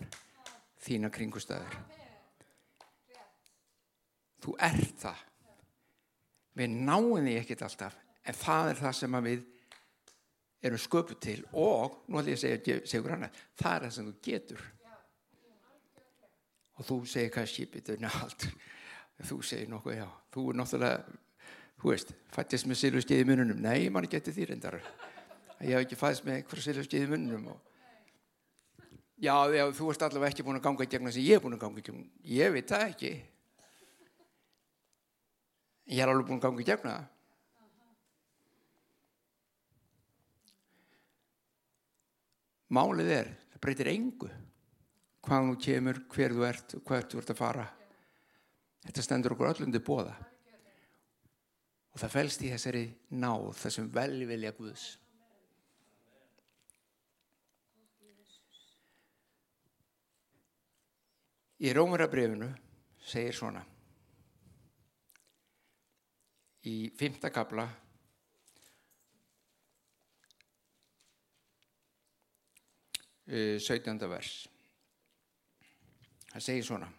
þína 0.85 1.09
kringustæður 1.13 1.77
þú 4.45 4.53
ert 4.61 5.01
það. 5.01 5.23
Við 6.55 6.77
náum 6.87 7.17
því 7.25 7.35
ekkit 7.41 7.65
alltaf 7.65 7.97
en 8.25 8.37
það 8.39 8.69
er 8.69 8.79
það 8.79 8.95
sem 8.99 9.17
við 9.25 9.43
erum 10.65 10.81
sköpuð 10.81 11.19
til 11.25 11.39
og 11.51 11.97
nú 12.07 12.21
ætlum 12.21 12.31
ég 12.31 12.37
að 12.37 12.43
segja, 12.43 12.77
segja 12.87 13.11
hana, 13.11 13.29
það 13.59 13.75
er 13.75 13.85
það 13.85 13.95
sem 13.97 14.07
þú 14.07 14.15
getur. 14.29 14.63
Og 16.75 16.87
þú 16.89 16.97
segir 17.09 17.33
kannski 17.35 17.67
þú 19.25 19.37
segir 19.47 19.69
nokkuð 19.71 19.95
já 19.95 20.07
þú 20.35 20.41
er 20.51 20.57
náttúrulega 20.59 21.19
þú 21.85 21.93
veist, 21.93 22.15
fættist 22.33 22.65
með 22.65 22.81
silvuskeið 22.81 23.21
í 23.21 23.29
mununum 23.29 23.61
nei, 23.61 23.85
mann 23.93 24.09
geti 24.09 24.33
því 24.33 24.49
reyndar 24.49 24.79
ég 25.61 25.75
hef 25.75 25.85
ekki 25.85 25.99
fæðist 25.99 26.25
með 26.25 26.39
eitthvað 26.39 26.65
silvuskeið 26.65 27.05
í 27.05 27.11
mununum 27.13 27.53
og... 27.53 27.61
já, 29.21 29.35
já, 29.53 29.63
þú 29.77 29.93
ert 29.93 30.09
allavega 30.09 30.33
ekki 30.33 30.47
búin 30.47 30.57
að 30.57 30.65
ganga 30.65 30.89
í 30.89 30.91
gegna 30.95 31.13
sem 31.13 31.27
ég 31.27 31.37
er 31.37 31.45
búin 31.45 31.57
að 31.59 31.63
ganga 31.67 31.83
í 31.83 31.85
gegna 31.85 32.29
ég 32.33 32.57
veit 32.57 32.73
það 32.73 32.89
ekki 32.89 33.13
Ég 35.85 36.01
er 36.01 36.09
alveg 36.09 36.25
búin 36.25 36.39
að 36.39 36.47
ganga 36.47 36.63
í 36.63 36.65
gefna 36.65 36.93
það. 36.95 37.11
Málið 42.75 43.11
er, 43.13 43.27
það 43.53 43.61
breytir 43.61 43.89
engu 43.91 44.29
hvað 45.25 45.49
þú 45.49 45.57
kemur, 45.65 45.99
hver 46.09 46.33
þú 46.33 46.47
ert 46.47 46.73
og 46.77 46.81
hvert 46.89 47.11
þú 47.13 47.19
ert 47.21 47.33
að 47.33 47.37
fara. 47.37 47.65
Þetta 48.85 49.05
stendur 49.05 49.35
okkur 49.35 49.51
öllundi 49.51 49.81
bóða. 49.85 50.15
Og 51.95 52.01
það 52.01 52.11
fælst 52.11 52.41
í 52.43 52.49
þessari 52.51 52.83
náð, 53.15 53.53
þessum 53.55 53.85
velvilja 53.95 54.51
Guðs. 54.57 54.83
Í 61.63 61.71
Rómurabrifinu 61.71 62.49
segir 62.99 63.37
svona 63.37 63.61
í 66.67 66.89
fymta 66.99 67.31
kabla 67.31 67.63
uh, 73.29 73.55
17. 73.61 73.95
vers 74.11 74.33
það 76.33 76.45
segir 76.49 76.67
svona 76.67 76.91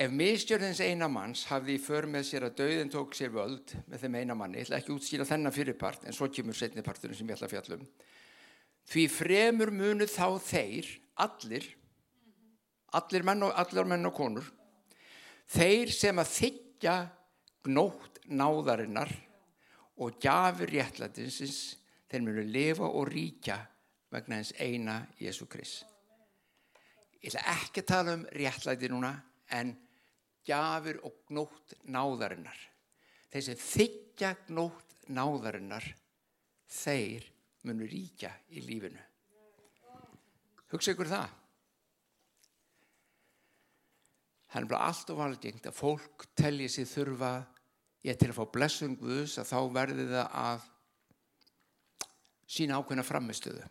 Ef 0.00 0.12
mistjörðins 0.16 0.80
eina 0.80 1.10
manns 1.12 1.42
hafði 1.50 1.74
í 1.76 1.80
för 1.82 2.06
með 2.08 2.22
sér 2.30 2.46
að 2.46 2.54
dauðin 2.62 2.92
tók 2.92 3.12
sér 3.16 3.34
völd 3.34 3.74
með 3.84 4.06
þeim 4.06 4.14
eina 4.22 4.36
manni, 4.38 4.56
ég 4.56 4.64
ætla 4.64 4.78
ekki 4.80 4.94
að 4.94 4.96
útskýra 4.96 5.26
þennan 5.28 5.52
fyrirpart 5.52 6.06
en 6.08 6.16
svo 6.16 6.28
kemur 6.32 6.56
setniparturinn 6.56 7.18
sem 7.18 7.28
ég 7.28 7.36
ætla 7.36 7.50
að 7.50 7.52
fjallum 7.52 7.82
því 8.88 9.04
fremur 9.12 9.72
munu 9.76 10.06
þá 10.08 10.24
þeir, 10.40 10.88
allir 11.20 11.66
allir 12.96 13.26
menn 13.28 13.44
og, 13.46 13.52
allir 13.60 13.90
menn 13.92 14.08
og 14.08 14.16
konur 14.16 14.48
þeir 15.50 15.92
sem 15.94 16.22
að 16.22 16.32
þykja 16.32 16.96
gnótt 17.68 18.22
náðarinnar 18.30 19.12
og 20.00 20.16
gjafur 20.22 20.72
réttlætinsins 20.72 21.60
þeir 22.08 22.24
munu 22.24 22.46
lifa 22.48 22.88
og 22.88 23.10
ríkja 23.10 23.58
vegna 24.10 24.40
hens 24.40 24.54
eina 24.58 25.02
Jésu 25.20 25.44
Krist. 25.46 25.84
Ég 27.20 27.30
ætla 27.34 27.44
ekki 27.52 27.84
að 27.84 27.90
tala 27.92 28.16
um 28.16 28.24
réttlæti 28.32 28.88
núna 28.90 29.12
en 29.52 29.74
gjafur 30.46 31.00
og 31.06 31.16
gnótt 31.28 31.74
náðarinnar. 31.90 32.56
Þeir 33.30 33.44
sem 33.46 33.60
þykja 33.62 34.32
gnótt 34.48 34.96
náðarinnar 35.10 35.86
þeir 36.70 37.26
munu 37.66 37.86
ríkja 37.88 38.32
í 38.54 38.64
lífinu. 38.64 39.02
Hugsa 40.70 40.94
ykkur 40.94 41.10
það. 41.10 41.36
Er 44.50 44.66
bara 44.66 44.90
allt 44.90 45.10
og 45.12 45.20
valgengt 45.20 45.66
að 45.70 45.78
fólk 45.78 46.26
telji 46.38 46.66
sér 46.70 46.88
þurfa 46.90 47.34
ég 48.06 48.16
til 48.18 48.30
að 48.32 48.38
fá 48.40 48.44
blessun 48.50 48.96
Guðs 48.98 49.36
að 49.38 49.50
þá 49.52 49.58
verði 49.76 50.06
það 50.10 50.38
að 50.40 50.64
sína 52.50 52.80
ákveðna 52.80 53.06
framistöðu 53.06 53.68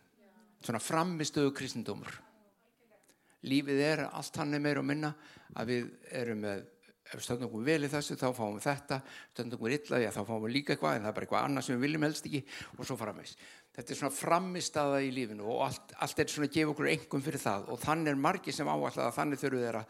svona 0.64 0.80
framistöðu 0.82 1.52
kristendómur 1.56 2.20
lífið 3.48 3.80
er 3.84 4.04
allt 4.08 4.36
hann 4.40 4.54
er 4.54 4.62
meira 4.62 4.82
og 4.82 4.88
minna 4.88 5.14
að 5.56 5.72
við 5.72 5.88
erum 6.20 6.44
með 6.44 6.66
ef 7.10 7.26
við 7.26 7.46
okkur 7.46 7.64
vel 7.66 7.80
í 7.86 7.90
þessu 7.90 8.16
þá 8.18 8.28
fáum 8.36 8.58
við 8.58 8.66
þetta 8.68 9.00
stöndum 9.32 9.58
okkur 9.58 9.74
illa 9.74 10.00
já 10.02 10.10
þá 10.14 10.20
fáum 10.28 10.44
við 10.44 10.54
líka 10.54 10.74
eitthvað 10.74 10.96
en 10.96 11.02
það 11.02 11.10
er 11.10 11.16
bara 11.16 11.26
eitthvað 11.26 11.46
annað 11.48 11.66
sem 11.66 11.74
við 11.74 11.86
viljum 11.86 12.06
helst 12.06 12.28
ekki 12.28 12.42
og 12.76 12.86
svo 12.86 12.96
framist 13.00 13.44
þetta 13.74 13.94
er 13.94 13.98
svona 14.00 14.14
framistaða 14.14 15.00
í 15.02 15.10
lífinu 15.14 15.48
og 15.50 15.64
allt, 15.66 15.94
allt 15.98 16.22
er 16.22 16.30
svona 16.30 16.50
að 16.50 16.56
gefa 16.56 16.74
okkur 16.74 16.90
engum 16.92 17.24
fyrir 17.24 17.42
það 17.42 17.70
og 17.72 17.82
þannig 17.82 18.12
er 18.12 18.22
margi 18.26 18.54
sem 18.54 18.70
áallega 18.70 19.06
að 19.08 19.16
þannig 19.18 19.42
þurfu 19.42 19.62
þeirra 19.64 19.84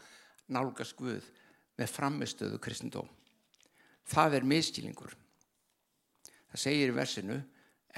nálgast 0.57 0.97
Guð 0.97 1.29
með 1.77 1.93
framistöðu 1.93 2.61
kristendóm 2.63 3.11
það 4.11 4.39
er 4.39 4.49
miskilningur 4.53 5.13
það 6.51 6.63
segir 6.65 6.93
í 6.93 6.97
versinu 6.97 7.37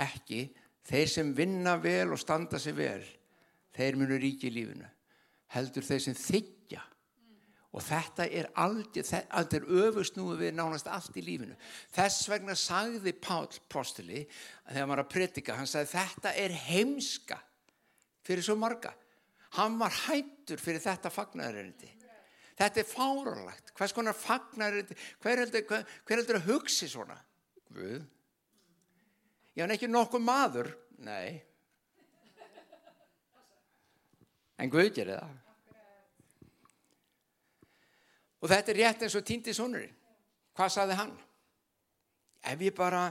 ekki 0.04 0.42
þeir 0.90 1.14
sem 1.16 1.32
vinna 1.38 1.78
vel 1.80 2.12
og 2.12 2.20
standa 2.20 2.60
sig 2.60 2.76
vel 2.76 3.04
þeir 3.74 4.00
munu 4.02 4.20
ríki 4.20 4.50
í 4.52 4.56
lífinu 4.58 4.90
heldur 5.54 5.86
þeir 5.88 6.04
sem 6.08 6.18
þykja 6.18 6.82
og 7.74 7.82
þetta 7.82 8.28
er 8.30 8.50
aldrei, 8.62 9.02
þetta 9.02 9.58
er 9.58 9.64
öfusnúið 9.88 10.44
við 10.44 10.52
nánast 10.60 10.90
allt 10.94 11.16
í 11.18 11.24
lífinu. 11.26 11.56
Þess 11.96 12.28
vegna 12.30 12.54
sagði 12.58 13.16
Pál 13.18 13.48
Postuli 13.72 14.22
þegar 14.68 14.90
maður 14.90 15.06
að 15.08 15.14
predika, 15.16 15.58
hann 15.58 15.70
sagði 15.70 15.96
þetta 15.96 16.36
er 16.44 16.54
heimska 16.68 17.40
fyrir 18.24 18.46
svo 18.46 18.56
marga. 18.62 18.94
Hann 19.58 19.80
var 19.82 19.94
hættur 20.06 20.62
fyrir 20.62 20.82
þetta 20.82 21.14
fagnæðarinndi 21.14 21.90
þetta 22.58 22.82
er 22.82 22.90
fáralagt 22.90 23.72
hvers 23.78 23.94
konar 23.96 24.18
fagnæðarinndi 24.18 24.98
hver 25.24 25.42
heldur, 25.42 26.38
að 26.38 26.50
hugsi 26.52 26.90
svona? 26.90 27.18
Guð. 27.74 28.04
Ég 29.54 29.64
hann 29.64 29.74
ekki 29.74 29.90
nokkuð 29.90 30.24
maður. 30.26 30.70
Nei. 31.04 31.42
En 34.62 34.70
Guð 34.72 34.94
gerir 34.94 35.18
það 35.18 35.43
Og 38.44 38.52
þetta 38.52 38.74
er 38.74 38.80
rétt 38.82 39.06
eins 39.06 39.16
og 39.16 39.24
týndi 39.26 39.54
sonurinn. 39.56 39.94
Hvað 40.54 40.74
saði 40.76 40.98
hann? 41.00 41.14
Ef 42.44 42.62
ég 42.62 42.76
bara 42.76 43.06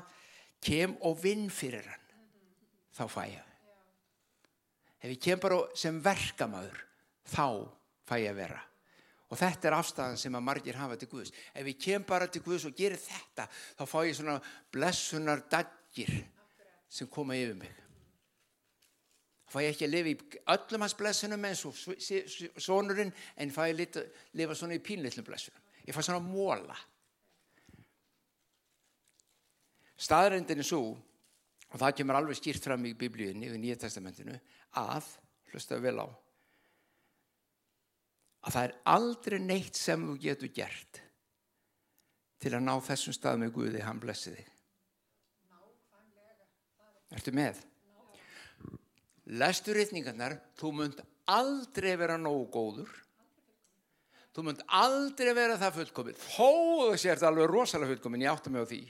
kem 0.63 0.93
og 1.09 1.17
vinn 1.23 1.49
fyrir 1.51 1.87
hann, 1.89 2.03
þá 2.93 3.07
fæ 3.11 3.23
ég. 3.33 3.47
Ef 5.03 5.09
ég 5.09 5.23
kem 5.25 5.41
bara 5.43 5.63
sem 5.75 5.97
verkamæður, 6.05 6.85
þá 7.33 7.47
fæ 8.07 8.15
ég 8.21 8.31
að 8.35 8.43
vera. 8.43 8.61
Og 9.33 9.41
þetta 9.41 9.71
er 9.71 9.79
afstæðan 9.79 10.21
sem 10.21 10.37
að 10.37 10.45
margir 10.45 10.77
hafa 10.77 10.99
til 11.01 11.09
Guðs. 11.09 11.33
Ef 11.57 11.71
ég 11.73 11.81
kem 11.81 12.05
bara 12.05 12.29
til 12.29 12.45
Guðs 12.45 12.69
og 12.69 12.77
gerir 12.77 13.01
þetta, 13.01 13.49
þá 13.49 13.85
fá 13.89 13.99
ég 14.05 14.19
svona 14.19 14.37
blessunar 14.71 15.47
daggir 15.51 16.13
sem 16.93 17.09
koma 17.09 17.39
yfir 17.41 17.57
mig. 17.57 17.82
Fæ 19.53 19.59
ég 19.67 19.75
ekki 19.75 19.85
að 19.85 19.93
lifa 19.93 20.09
í 20.09 20.41
öllum 20.55 20.85
hans 20.87 20.97
blessunum 20.97 21.45
eins 21.45 21.67
og 21.69 21.77
sonurinn 21.77 23.13
en 23.37 23.53
fæ 23.53 23.67
ég 23.69 23.83
að 24.01 24.07
lifa 24.41 24.57
svona 24.57 24.79
í 24.79 24.85
pínlillum 24.85 25.27
blessunum. 25.27 25.61
Ég 25.85 25.93
fæ 25.93 26.01
svona 26.07 26.23
móla. 26.25 26.77
Staðrendin 30.03 30.63
er 30.63 30.67
svo, 30.67 30.97
og 31.69 31.79
það 31.79 31.97
kemur 31.99 32.19
alveg 32.19 32.39
skýrt 32.41 32.65
fram 32.65 32.87
í 32.89 32.95
biblíunni 32.99 33.51
og 33.53 33.61
nýja 33.61 33.77
testamentinu, 33.85 34.35
að, 34.81 35.07
hlustaðu 35.53 35.85
vel 35.85 36.01
á, 36.01 36.09
að 38.43 38.57
það 38.57 38.65
er 38.67 38.75
aldrei 38.97 39.39
neitt 39.43 39.79
sem 39.79 40.09
þú 40.09 40.17
getur 40.25 40.51
gert 40.57 41.03
til 42.43 42.55
að 42.57 42.65
ná 42.65 42.73
þessum 42.83 43.15
stað 43.15 43.45
með 43.45 43.53
Guði, 43.55 43.85
hann 43.85 44.01
blessi 44.03 44.33
þig. 44.35 44.49
Ertu 47.13 47.35
með? 47.37 47.61
Lestu 49.31 49.75
rítningarnar, 49.77 50.35
þú 50.59 50.73
munt 50.75 51.03
aldrei 51.31 51.93
vera 51.99 52.17
nógu 52.19 52.49
góður, 52.51 52.91
þú 54.35 54.47
munt 54.49 54.65
aldrei 54.67 55.31
vera 55.37 55.59
það 55.61 55.77
fullkomin, 55.79 56.19
þó 56.19 56.49
þú 56.89 56.97
sért 56.99 57.23
alveg 57.29 57.47
rosalega 57.51 57.93
fullkomin, 57.93 58.25
ég 58.27 58.33
átta 58.33 58.51
mig 58.51 58.67
á 58.67 58.71
því, 58.73 58.81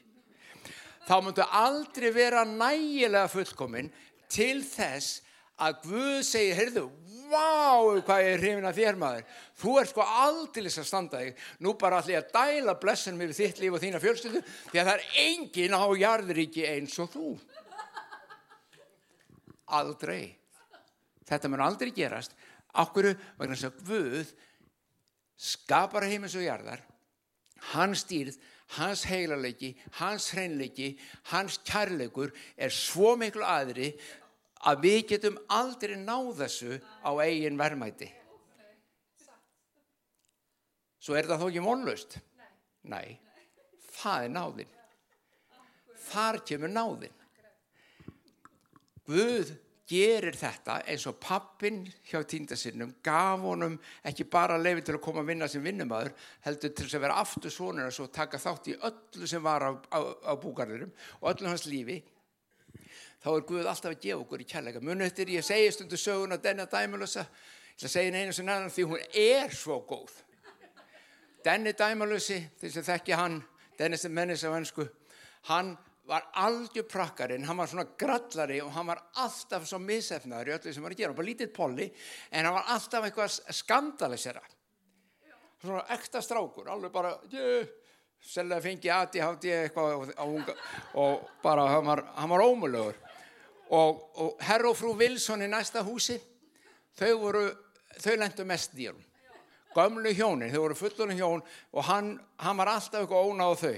þá 1.04 1.14
muntu 1.26 1.44
aldrei 1.60 2.08
vera 2.16 2.46
nægilega 2.48 3.28
fullkomin 3.28 3.92
til 4.32 4.64
þess 4.64 5.20
að 5.62 5.82
Guð 5.84 6.22
segir, 6.24 6.56
heyrðu, 6.56 6.86
vá, 7.28 8.00
hvað 8.02 8.24
ég 8.24 8.32
er 8.32 8.40
hrifin 8.40 8.66
að 8.66 8.78
þér 8.80 8.98
maður, 8.98 9.26
þú 9.60 9.74
ert 9.82 9.92
sko 9.92 10.06
aldrei 10.24 10.64
að 10.72 10.88
standa 10.88 11.20
þig, 11.20 11.44
nú 11.60 11.74
bara 11.78 12.00
allir 12.00 12.22
að 12.22 12.32
dæla 12.34 12.78
blessunum 12.80 13.22
yfir 13.26 13.36
þitt 13.36 13.60
líf 13.62 13.76
og 13.76 13.84
þína 13.84 14.00
fjölskyldu, 14.02 14.42
því 14.72 14.80
að 14.80 14.88
það 14.88 14.94
er 14.96 15.04
engin 15.26 15.76
á 15.76 15.84
jarðuríki 16.02 16.64
eins 16.72 16.96
og 17.04 17.12
þú. 17.12 17.28
Aldrei. 19.78 20.32
Þetta 21.28 21.50
mun 21.50 21.62
aldrei 21.64 21.92
gerast. 21.94 22.34
Akkur 22.80 23.12
vegna 23.38 23.56
þess 23.56 23.68
að 23.68 23.84
Guð 23.88 24.32
skapar 25.42 26.06
heimins 26.06 26.36
og 26.38 26.44
jarðar, 26.44 26.82
hans 27.72 28.04
stýrð, 28.06 28.38
hans 28.78 29.04
heilarleiki, 29.10 29.72
hans 29.98 30.30
hreinleiki, 30.32 30.94
hans 31.32 31.58
kærleikur 31.66 32.32
er 32.56 32.72
svo 32.72 33.14
miklu 33.20 33.44
aðri 33.44 33.92
að 34.68 34.84
við 34.86 35.00
getum 35.12 35.38
aldrei 35.52 35.96
náð 35.98 36.44
þessu 36.44 36.78
á 37.02 37.10
eigin 37.24 37.58
verðmæti. 37.60 38.08
Svo 41.02 41.18
er 41.18 41.26
það 41.26 41.42
þó 41.42 41.48
ekki 41.48 41.64
mónlaust? 41.64 42.20
Nei, 42.86 43.18
það 43.98 44.28
er 44.28 44.32
náðin. 44.36 44.76
Þar 46.06 46.38
kemur 46.46 46.70
náðin. 46.70 47.18
Guð 49.08 49.52
gerir 49.92 50.36
þetta 50.38 50.78
eins 50.88 51.04
og 51.10 51.18
pappin 51.20 51.82
hjá 52.06 52.22
tíndasinnum 52.28 52.94
gaf 53.04 53.42
honum 53.42 53.74
ekki 54.08 54.24
bara 54.30 54.56
lefi 54.60 54.86
til 54.86 54.96
að 54.96 55.02
koma 55.04 55.24
að 55.24 55.32
vinna 55.32 55.48
sem 55.50 55.64
vinnumæður 55.64 56.14
heldur 56.46 56.72
til 56.78 56.86
að 56.86 57.04
vera 57.04 57.18
aftur 57.20 57.52
svonur 57.52 57.90
og 57.90 57.96
svo 57.96 58.06
taka 58.14 58.40
þátt 58.40 58.70
í 58.72 58.76
öllu 58.78 59.28
sem 59.28 59.42
var 59.42 59.66
á, 59.66 59.70
á, 59.74 59.98
á 60.30 60.32
búgarðurum 60.38 60.92
og 61.20 61.28
öllu 61.34 61.50
hans 61.50 61.66
lífi 61.66 61.98
þá 63.22 63.28
er 63.34 63.46
Guð 63.48 63.66
alltaf 63.66 63.92
að 63.92 64.00
gefa 64.02 64.22
okkur 64.22 64.42
í 64.42 64.48
kærleika. 64.48 64.80
Munu 64.82 65.04
eftir 65.04 65.30
ég 65.30 65.44
segi 65.46 65.74
stundu 65.74 65.98
sögun 65.98 66.34
á 66.34 66.38
denna 66.42 66.66
dæmulösa 66.70 67.26
ég 67.26 67.78
ætla 67.78 67.88
að 67.88 67.92
segja 67.92 68.22
einu 68.22 68.32
sem 68.32 68.48
annan 68.48 68.70
því 68.70 68.84
hún 68.90 69.00
er 69.14 69.54
svo 69.56 69.80
góð. 69.88 70.12
Denni 71.44 71.72
Dæmalösi, 71.74 72.38
þeir 72.60 72.70
sem 72.70 72.84
þekki 72.86 73.16
hann, 73.18 73.40
Dennis 73.78 74.04
Mennis 74.06 74.44
á 74.46 74.54
ennsku, 74.54 74.86
hann 75.48 75.74
var 76.06 76.24
algjör 76.32 76.82
prakkarinn, 76.82 77.44
hann 77.44 77.56
var 77.56 77.66
svona 77.70 77.84
grallari 77.98 78.58
og 78.62 78.72
hann 78.74 78.86
var 78.90 79.02
alltaf 79.22 79.66
svo 79.68 79.78
misefnaður 79.78 80.50
í 80.50 80.54
öllu 80.56 80.72
sem 80.74 80.82
var 80.82 80.94
að 80.94 81.02
gera, 81.02 81.14
var 81.14 81.28
lítið 81.28 81.52
polli 81.54 81.86
en 82.30 82.48
hann 82.48 82.56
var 82.56 82.72
alltaf 82.74 83.06
eitthvað 83.06 83.36
skandalisera. 83.54 84.42
Svona 85.62 85.84
ekta 85.94 86.22
strákur 86.24 86.72
alveg 86.74 86.90
bara 86.94 87.14
yeah, 87.30 87.70
selga 88.22 88.58
fengi 88.62 88.90
aði 88.90 89.22
hátti 89.22 89.54
eitthvað 89.54 90.12
unga 90.26 90.54
og 90.98 91.22
bara 91.42 91.68
hann 91.70 91.86
var, 91.86 92.04
var 92.34 92.44
ómulögur 92.46 92.98
og, 93.70 94.02
og 94.18 94.42
herr 94.46 94.66
og 94.68 94.76
frú 94.78 94.92
Wilson 94.98 95.42
í 95.46 95.50
næsta 95.50 95.82
húsi 95.86 96.18
þau 96.98 97.14
voru, 97.22 97.46
þau 97.98 98.14
lendu 98.18 98.46
mest 98.46 98.74
dýrum 98.76 99.00
gömlu 99.72 100.12
hjónin, 100.14 100.52
þau 100.52 100.66
voru 100.66 100.78
fullunum 100.78 101.18
hjón 101.18 101.42
og 101.72 101.86
hann, 101.88 102.14
hann 102.42 102.58
var 102.58 102.74
alltaf 102.74 103.02
eitthvað 103.02 103.30
ónáð 103.30 103.58
þau 103.62 103.76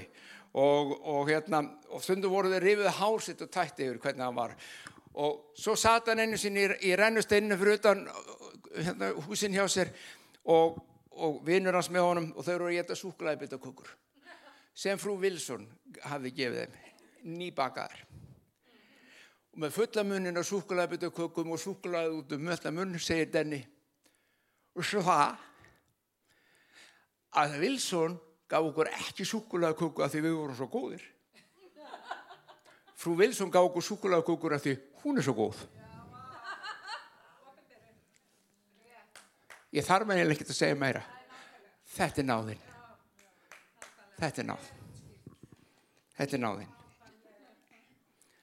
og, 0.55 0.95
og 1.07 1.27
hérna 1.27 1.61
og 1.91 2.03
stundum 2.03 2.31
voru 2.31 2.51
þeir 2.53 2.63
rifið 2.63 2.91
hársitt 2.99 3.43
og 3.43 3.51
tætti 3.51 3.87
yfir 3.89 3.99
hvernig 4.03 4.23
hann 4.23 4.37
var. 4.37 4.55
Og 5.15 5.51
svo 5.55 5.75
satt 5.79 6.09
hann 6.11 6.23
einu 6.23 6.39
sinni 6.39 6.65
í, 6.65 6.71
í 6.91 6.95
rennusteinu 6.95 7.57
fyrir 7.59 7.79
utan 7.79 8.05
hérna, 8.75 9.11
húsin 9.27 9.55
hjá 9.55 9.65
sér 9.71 9.91
og, 10.51 10.79
og 11.11 11.39
vinnur 11.47 11.75
hans 11.75 11.91
með 11.91 12.07
honum 12.07 12.31
og 12.35 12.47
þau 12.47 12.53
eru 12.55 12.69
að 12.71 12.77
geta 12.79 12.99
súkulæðbytta 12.99 13.59
kukur 13.59 13.93
sem 14.75 14.99
frú 14.99 15.15
Wilson 15.19 15.63
hafi 16.03 16.33
gefið 16.35 16.65
þeim 16.65 17.35
nýbakaðar. 17.39 18.01
Og 19.55 19.61
með 19.63 19.75
fulla 19.75 20.03
munnin 20.03 20.39
af 20.39 20.47
súkulæðbytta 20.49 21.09
kukum 21.15 21.53
og 21.55 21.61
súkulæði 21.63 22.17
út 22.19 22.35
um 22.35 22.43
mölla 22.47 22.71
munn 22.75 22.99
segir 22.99 23.31
Denni 23.31 23.61
og 24.75 24.83
svo 24.83 25.03
það 25.03 25.37
að 27.39 27.59
Wilson 27.63 28.17
gaf 28.49 28.67
okkur 28.69 28.91
ekki 28.91 29.25
súkulæðaköku 29.27 30.05
að 30.05 30.13
því 30.13 30.23
við 30.25 30.37
vorum 30.39 30.59
svo 30.59 30.67
góðir. 30.71 31.05
Frú 32.95 33.15
Wilson 33.19 33.51
gaf 33.53 33.69
okkur 33.69 33.85
súkulæðakökur 33.85 34.55
að 34.55 34.67
því 34.67 34.75
hún 35.03 35.19
er 35.19 35.25
svo 35.25 35.35
góð. 35.37 35.65
Ég 39.75 39.83
þarf 39.83 40.07
henni 40.07 40.31
ekkert 40.31 40.53
að 40.53 40.61
segja 40.61 40.77
meira. 40.79 41.01
Þetta 41.95 42.21
er 42.21 42.27
náðinn. 42.29 42.63
Þetta 44.15 44.41
er 44.41 44.47
náð. 44.47 44.69
Þetta 46.15 46.37
er 46.37 46.41
náðinn. 46.45 46.71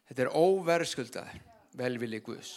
Þetta 0.09 0.25
er 0.27 0.35
óverðskuldaður 0.37 1.41
velvili 1.81 2.21
Guðs. 2.21 2.53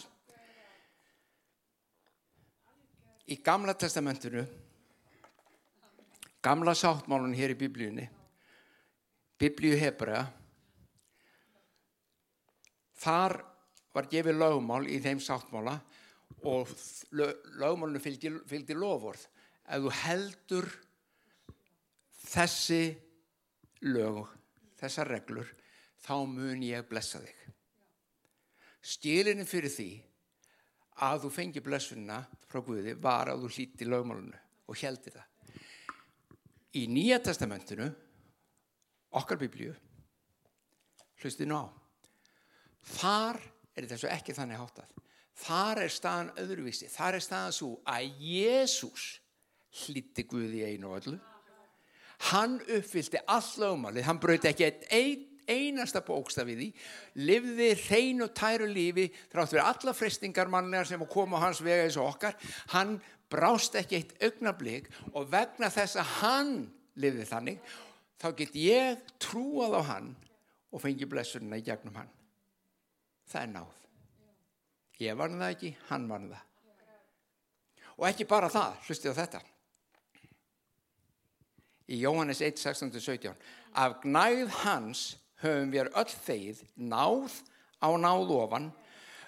Í 3.32 3.38
gamla 3.42 3.72
testamentinu 3.74 4.44
gamla 6.46 6.76
sáttmálun 6.78 7.34
hér 7.34 7.56
í 7.56 7.58
biblíunni 7.58 8.06
biblíu 9.40 9.76
hebrea 9.80 10.22
þar 13.02 13.40
var 13.96 14.08
gefið 14.12 14.38
lögmál 14.38 14.84
í 14.86 15.00
þeim 15.02 15.20
sáttmála 15.22 15.74
og 16.46 16.70
lögmálunu 17.16 18.00
fylgdi, 18.02 18.32
fylgdi 18.46 18.76
lofórð 18.78 19.26
ef 19.66 19.82
þú 19.82 19.92
heldur 20.02 20.70
þessi 22.26 22.82
lög 23.90 24.22
þessar 24.78 25.10
reglur 25.16 25.50
þá 26.06 26.16
mun 26.30 26.62
ég 26.62 26.86
blessa 26.86 27.18
þig. 27.22 27.38
Stílinni 28.86 29.46
fyrir 29.48 29.72
því 29.72 29.88
að 31.06 31.24
þú 31.24 31.30
fengi 31.34 31.62
blessunna 31.64 32.20
frá 32.46 32.62
Guði 32.62 32.94
var 33.02 33.32
að 33.32 33.42
þú 33.46 33.56
hlíti 33.56 33.88
lögmálunu 33.88 34.44
og 34.66 34.78
heldi 34.78 35.12
það 35.16 35.35
í 36.76 36.86
Nýja 36.90 37.18
testamentinu 37.24 37.88
okkar 39.16 39.40
biblíu 39.40 39.74
hlustið 41.22 41.50
ná 41.50 41.60
þar 42.96 43.40
er 43.76 43.88
þessu 43.90 44.08
ekki 44.10 44.34
þannig 44.36 44.60
háttað. 44.60 45.04
Þar 45.36 45.82
er 45.84 45.92
staðan 45.92 46.34
öðruvísi. 46.40 46.88
Þar 46.88 47.18
er 47.18 47.24
staðan 47.24 47.56
svo 47.56 47.70
að 47.84 48.20
Jésús 48.24 49.06
hlíti 49.82 50.24
Guði 50.28 50.64
einu 50.64 50.92
og 50.92 51.00
öllu. 51.02 51.18
Hann 52.30 52.56
uppfyldi 52.62 53.20
all 53.28 53.48
lögmálið, 53.60 54.06
hann 54.06 54.20
brauti 54.22 54.48
ekki 54.48 54.70
ein, 54.96 55.26
einasta 55.46 56.00
bókstaf 56.06 56.46
við 56.48 56.62
því. 56.62 56.68
Livði 57.28 57.68
hrein 57.82 58.24
og 58.24 58.32
tæru 58.38 58.70
lífi 58.70 59.10
þrátt 59.28 59.52
fyrir 59.52 59.66
alla 59.66 59.94
frestingar 59.94 60.48
mannlegar 60.50 60.88
sem 60.88 61.04
koma 61.12 61.36
á 61.36 61.44
hans 61.44 61.60
vega 61.60 61.84
eins 61.84 62.00
og 62.00 62.08
okkar. 62.14 62.38
Hann 62.72 62.96
brást 63.32 63.74
ekki 63.78 63.98
eitt 64.00 64.14
augnablík 64.22 64.88
og 65.12 65.28
vegna 65.32 65.70
þess 65.72 65.98
að 66.00 66.12
hann 66.20 66.54
lifið 67.00 67.30
þannig 67.30 67.74
þá 68.20 68.28
get 68.38 68.54
ég 68.58 69.02
trúað 69.22 69.78
á 69.80 69.82
hann 69.92 70.12
og 70.72 70.82
fengi 70.82 71.08
blessunina 71.08 71.58
í 71.60 71.64
gegnum 71.66 71.96
hann. 71.96 72.12
Það 73.26 73.42
er 73.42 73.52
náð. 73.52 73.74
Ég 75.02 75.18
varði 75.18 75.40
það 75.40 75.52
ekki, 75.56 75.72
hann 75.90 76.06
varði 76.08 76.32
það. 76.32 76.44
Og 77.96 78.08
ekki 78.08 78.26
bara 78.28 78.48
það, 78.52 78.80
hlustið 78.86 79.12
á 79.12 79.20
þetta. 79.20 79.42
Í 81.86 82.00
Jóhannes 82.02 82.42
1, 82.42 82.58
16-17 82.60 83.36
af 83.78 84.00
gnæð 84.02 84.50
hans 84.62 85.04
höfum 85.42 85.70
við 85.72 85.90
öll 85.92 86.14
þeir 86.26 86.62
náð 86.76 87.36
á 87.78 87.88
náð 88.00 88.32
ofan. 88.36 88.70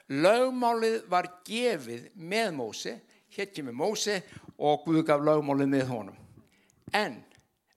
Lögmálið 0.09 1.03
var 1.13 1.29
gefið 1.47 2.09
með 2.17 2.55
Mósi 2.57 2.95
hér 3.37 3.51
kemur 3.55 3.77
Mósi 3.77 4.17
og 4.59 4.85
Guð 4.87 5.05
gaf 5.07 5.25
lögmálið 5.25 5.73
með 5.73 5.89
honum. 5.93 6.21
En 6.95 7.21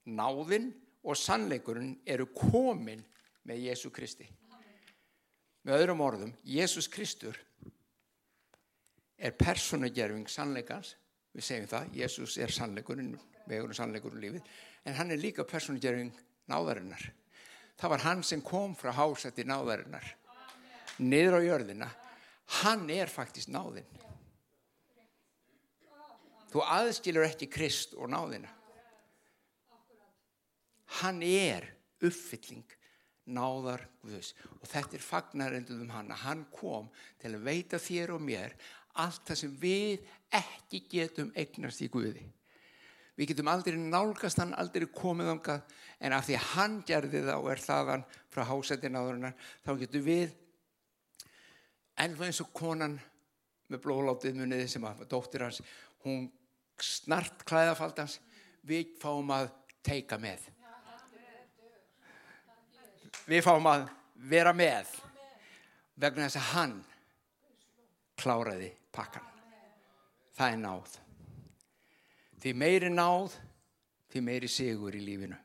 náðinn 0.05 0.71
og 1.03 1.17
sannleikurinn 1.17 1.97
eru 2.05 2.27
komin 2.35 3.01
með 3.47 3.67
Jésu 3.67 3.91
Kristi. 3.93 4.27
Með 5.61 5.83
öðrum 5.83 6.01
orðum, 6.01 6.33
Jésús 6.41 6.87
Kristur 6.89 7.37
er 9.21 9.35
personagerfing 9.37 10.29
sannleikans, 10.29 10.95
við 11.35 11.45
segjum 11.45 11.69
það, 11.69 11.91
Jésús 12.01 12.37
er 12.41 12.53
sannleikurinn, 12.53 13.13
vegurinn 13.49 13.77
sannleikurinn 13.77 14.23
lífið, 14.23 14.47
en 14.89 14.97
hann 14.97 15.13
er 15.13 15.21
líka 15.21 15.45
personagerfing 15.45 16.09
náðarinnar. 16.49 17.03
Það 17.77 17.93
var 17.93 18.05
hann 18.07 18.23
sem 18.25 18.41
kom 18.45 18.73
frá 18.77 18.89
hásætti 18.97 19.45
náðarinnar, 19.45 20.07
niður 20.97 21.37
á 21.37 21.41
jörðina, 21.45 21.91
hann 22.61 22.89
er 22.93 23.13
faktist 23.13 23.53
náðinn. 23.53 23.85
Þú 26.51 26.63
aðskilur 26.67 27.27
ekki 27.29 27.47
Krist 27.51 27.95
og 27.95 28.11
náðina. 28.11 28.49
Hann 30.99 31.21
er 31.23 31.69
uppfylling 32.03 32.67
náðar 33.31 33.85
Guðs 34.01 34.33
og 34.57 34.67
þetta 34.67 34.97
er 34.97 35.05
fagnarendum 35.05 35.83
um 35.85 35.93
hann 35.93 36.11
að 36.11 36.23
hann 36.25 36.43
kom 36.51 36.89
til 37.21 37.35
að 37.35 37.45
veita 37.45 37.79
þér 37.79 38.15
og 38.17 38.23
mér 38.25 38.55
allt 38.99 39.23
það 39.29 39.39
sem 39.43 39.53
við 39.61 40.09
ekki 40.35 40.81
getum 40.91 41.31
eignast 41.37 41.83
í 41.85 41.89
Guði. 41.91 42.25
Við 43.15 43.31
getum 43.31 43.51
aldrei 43.51 43.77
nálgast 43.77 44.39
hann, 44.41 44.55
aldrei 44.57 44.87
komið 44.91 45.31
ángað 45.35 45.77
en 46.01 46.15
af 46.15 46.25
því 46.25 46.35
að 46.37 46.49
hann 46.55 46.77
gerði 46.87 47.23
það 47.27 47.37
og 47.37 47.49
er 47.53 47.63
þaðan 47.63 48.05
frá 48.33 48.43
hásættin 48.49 48.97
áðurinnar 48.97 49.35
þá 49.61 49.71
getum 49.83 50.05
við 50.07 50.35
ennvað 52.01 52.31
eins 52.31 52.43
og 52.43 52.53
konan 52.57 52.99
með 53.71 53.83
blólátið 53.85 54.39
muniði 54.39 54.67
sem 54.71 54.85
að 54.87 55.05
dóttir 55.11 55.45
hans, 55.45 55.61
hún 56.03 56.25
snart 56.85 57.45
klæðafaldans 57.47 58.19
við 58.67 58.95
fáum 59.01 59.31
að 59.33 59.49
teika 59.85 60.19
með. 60.21 60.43
Við 63.29 63.43
fáum 63.45 63.67
að 63.69 63.87
vera 64.31 64.53
með 64.53 64.89
vegna 66.01 66.27
þess 66.27 66.41
að 66.41 66.49
hann 66.55 66.79
kláraði 68.21 68.71
pakkan 68.93 69.31
það 70.41 70.55
er 70.55 70.61
náð. 70.61 70.97
Því 72.41 72.53
meiri 72.57 72.91
náð 72.91 73.37
því 74.11 74.23
meiri 74.25 74.49
sigur 74.51 74.97
í 74.97 75.01
lífinu. 75.03 75.37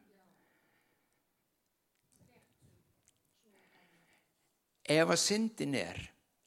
Ef 4.86 5.10
að 5.10 5.18
syndin 5.18 5.74
er 5.76 5.98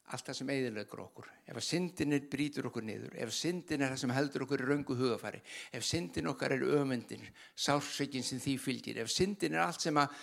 allt 0.10 0.26
það 0.26 0.38
sem 0.40 0.52
eiðilegur 0.54 1.02
okkur. 1.04 1.28
Ef 1.46 1.60
að 1.60 1.66
syndin 1.66 2.16
er 2.18 2.26
brítur 2.32 2.68
okkur 2.70 2.86
niður 2.86 3.16
ef 3.22 3.34
syndin 3.36 3.84
er 3.86 3.94
það 3.94 4.02
sem 4.04 4.14
heldur 4.16 4.46
okkur 4.46 4.64
í 4.64 4.68
raungu 4.70 4.98
hugafari 4.98 5.42
ef 5.76 5.86
syndin 5.86 6.30
okkar 6.32 6.56
er 6.56 6.66
ömyndin 6.80 7.26
sársveikin 7.54 8.26
sem 8.26 8.42
því 8.42 8.56
fylgir 8.64 9.02
ef 9.04 9.12
syndin 9.14 9.58
er 9.58 9.68
allt 9.68 9.86
sem 9.86 10.00
að 10.02 10.16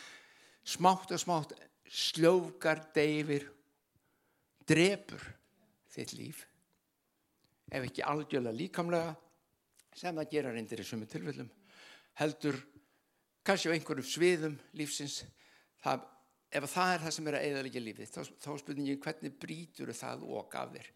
smátt 0.66 1.14
og 1.14 1.22
smátt 1.22 1.54
sljókar 1.86 2.82
deyfir 2.96 3.46
drepur 4.66 5.22
þitt 5.94 6.16
líf 6.18 6.42
ef 7.70 7.86
ekki 7.86 8.02
algjörlega 8.06 8.58
líkamlega 8.58 9.14
sem 9.96 10.16
það 10.16 10.32
gera 10.34 10.52
reyndir 10.54 10.82
í 10.82 10.86
sumu 10.86 11.06
tilfellum 11.10 11.48
heldur 12.20 12.58
kannski 13.46 13.70
á 13.70 13.74
einhverjum 13.76 14.10
sviðum 14.10 14.58
lífsins 14.76 15.22
það 15.84 16.04
ef 16.50 16.66
það 16.72 16.94
er 16.94 17.04
það 17.04 17.14
sem 17.16 17.28
er 17.28 17.38
að 17.38 17.46
eðalega 17.50 17.82
lífið 17.82 18.10
þá, 18.14 18.20
þá 18.44 18.50
spurningin 18.62 19.02
hvernig 19.02 19.38
brítur 19.42 19.92
það 19.96 20.26
okk 20.40 20.58
af 20.62 20.74
þér 20.76 20.90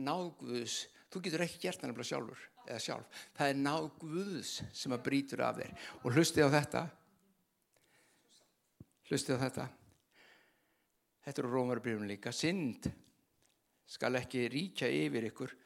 náðguðus 0.00 0.80
Þú 1.10 1.22
getur 1.24 1.42
ekki 1.42 1.58
gert 1.64 1.80
það 1.80 1.90
nefnilega 1.90 2.08
sjálfur 2.08 2.42
eða 2.68 2.82
sjálf. 2.84 3.20
Það 3.34 3.48
er 3.52 3.56
náð 3.58 3.86
Guðs 3.98 4.50
sem 4.78 4.94
að 4.94 5.04
brýtur 5.08 5.42
af 5.42 5.56
þér. 5.58 5.72
Og 6.04 6.14
hlustið 6.14 6.46
á 6.46 6.50
þetta. 6.54 6.82
Hlustið 9.10 9.34
á 9.34 9.42
þetta. 9.42 9.64
Þetta 11.26 11.42
eru 11.42 11.50
rómarbrifin 11.50 12.06
líka. 12.10 12.30
Synd 12.30 12.86
skal 13.90 14.14
ekki 14.20 14.46
ríkja 14.52 14.86
yfir 14.86 15.26
ykkur 15.32 15.56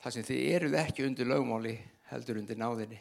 þar 0.00 0.14
sem 0.14 0.28
þið 0.28 0.46
eruð 0.54 0.78
ekki 0.84 1.08
undir 1.08 1.28
lögmáli 1.28 1.74
heldur 2.12 2.38
undir 2.38 2.60
náðinni. 2.60 3.00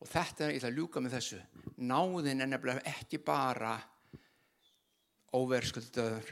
Og 0.00 0.08
þetta 0.08 0.46
er, 0.46 0.54
ég 0.54 0.60
ætla 0.60 0.70
að 0.70 0.78
ljúka 0.80 1.02
með 1.04 1.16
þessu, 1.18 1.38
náðin 1.76 2.40
er 2.40 2.48
nefnilega 2.48 2.94
ekki 2.94 3.20
bara 3.24 3.74
óverskuldaður 5.36 6.30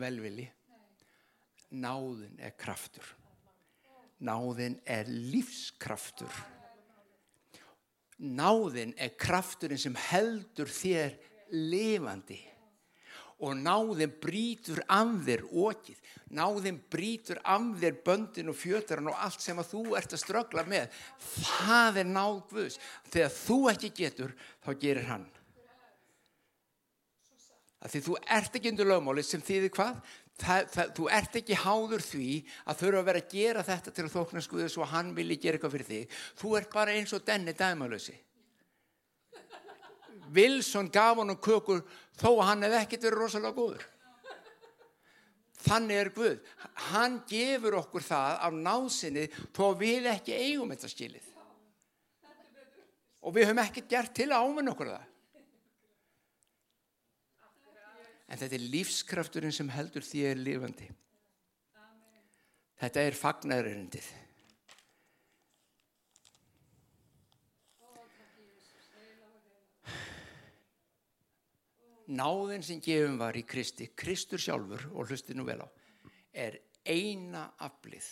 velvili. 0.00 0.48
Náðin 1.74 2.40
er 2.42 2.54
kraftur. 2.58 3.06
Náðin 4.24 4.76
er 4.86 5.08
lífskraftur. 5.10 6.34
Náðin 8.18 8.94
er 8.98 9.14
krafturinn 9.18 9.80
sem 9.80 9.96
heldur 10.10 10.70
þér 10.70 11.16
lifandi 11.54 12.38
og 13.44 13.54
náðin 13.60 14.12
brítur 14.22 14.80
af 14.90 15.12
þér 15.26 15.44
okið, 15.50 16.00
náðin 16.34 16.80
brítur 16.90 17.40
af 17.44 17.68
þér 17.80 18.00
böndin 18.06 18.50
og 18.52 18.58
fjötaran 18.58 19.10
og 19.12 19.20
allt 19.26 19.44
sem 19.44 19.60
að 19.60 19.70
þú 19.74 19.84
ert 20.00 20.16
að 20.16 20.22
strögla 20.22 20.64
með. 20.68 20.98
Það 21.44 22.00
er 22.02 22.10
náð 22.10 22.42
Guðs. 22.50 22.80
Þegar 23.12 23.32
þú 23.36 23.58
ekki 23.74 23.92
getur, 24.00 24.34
þá 24.64 24.70
gerir 24.80 25.08
hann. 25.10 25.30
Að 27.84 27.94
því 27.94 28.04
þú 28.08 28.18
ert 28.38 28.58
ekki 28.58 28.70
undir 28.72 28.88
lögmáli 28.88 29.24
sem 29.26 29.44
þýðir 29.44 29.74
hvað? 29.76 30.04
Það, 30.40 30.68
það, 30.72 30.92
þú 30.96 31.08
ert 31.14 31.36
ekki 31.38 31.56
háður 31.62 32.02
því 32.02 32.28
að 32.64 32.78
þurfa 32.80 33.00
að 33.00 33.08
vera 33.10 33.20
að 33.20 33.34
gera 33.36 33.66
þetta 33.68 33.92
til 33.94 34.04
að 34.04 34.14
þókna 34.16 34.40
skuðis 34.42 34.78
og 34.80 34.88
hann 34.90 35.12
vilji 35.14 35.36
gera 35.44 35.60
eitthvað 35.60 35.74
fyrir 35.76 35.90
þig. 35.90 36.22
Þú 36.40 36.54
ert 36.58 36.72
bara 36.72 36.96
eins 36.96 37.12
og 37.14 37.26
denni 37.28 37.54
dæmalösi 37.54 38.16
Wilson 40.34 40.90
gaf 40.90 41.16
honum 41.16 41.36
kökur 41.36 41.82
þó 42.20 42.30
að 42.30 42.46
hann 42.50 42.66
hefði 42.66 42.80
ekkert 42.80 43.06
verið 43.08 43.22
rosalega 43.22 43.58
góður. 43.58 43.84
Þannig 45.64 45.96
er 45.96 46.10
Guð. 46.12 46.40
Hann 46.90 47.22
gefur 47.28 47.78
okkur 47.78 48.04
það 48.04 48.34
af 48.46 48.56
násinni 48.66 49.24
þó 49.56 49.64
við 49.80 50.10
ekki 50.12 50.36
eigum 50.36 50.74
þetta 50.74 50.90
skilið. 50.92 51.30
Og 53.24 53.32
við 53.32 53.48
höfum 53.48 53.62
ekkert 53.62 53.88
gert 53.88 54.12
til 54.16 54.28
að 54.28 54.44
ámenn 54.44 54.72
okkur 54.74 54.92
það. 54.92 55.06
En 58.28 58.40
þetta 58.40 58.58
er 58.58 58.68
lífskrafturinn 58.74 59.54
sem 59.54 59.70
heldur 59.72 60.04
því 60.04 60.26
er 60.28 60.40
lifandi. 60.40 60.90
Þetta 62.80 63.04
er 63.06 63.16
fagnarerindið. 63.16 64.06
Náðin 72.12 72.64
sem 72.64 72.82
gefum 72.84 73.18
var 73.20 73.36
í 73.36 73.44
Kristi, 73.48 73.90
Kristur 73.96 74.40
sjálfur 74.42 74.86
og 74.92 75.08
hlusti 75.08 75.36
nú 75.36 75.46
vel 75.46 75.60
á, 75.64 75.68
er 76.32 76.58
eina 76.84 77.46
aflið, 77.64 78.06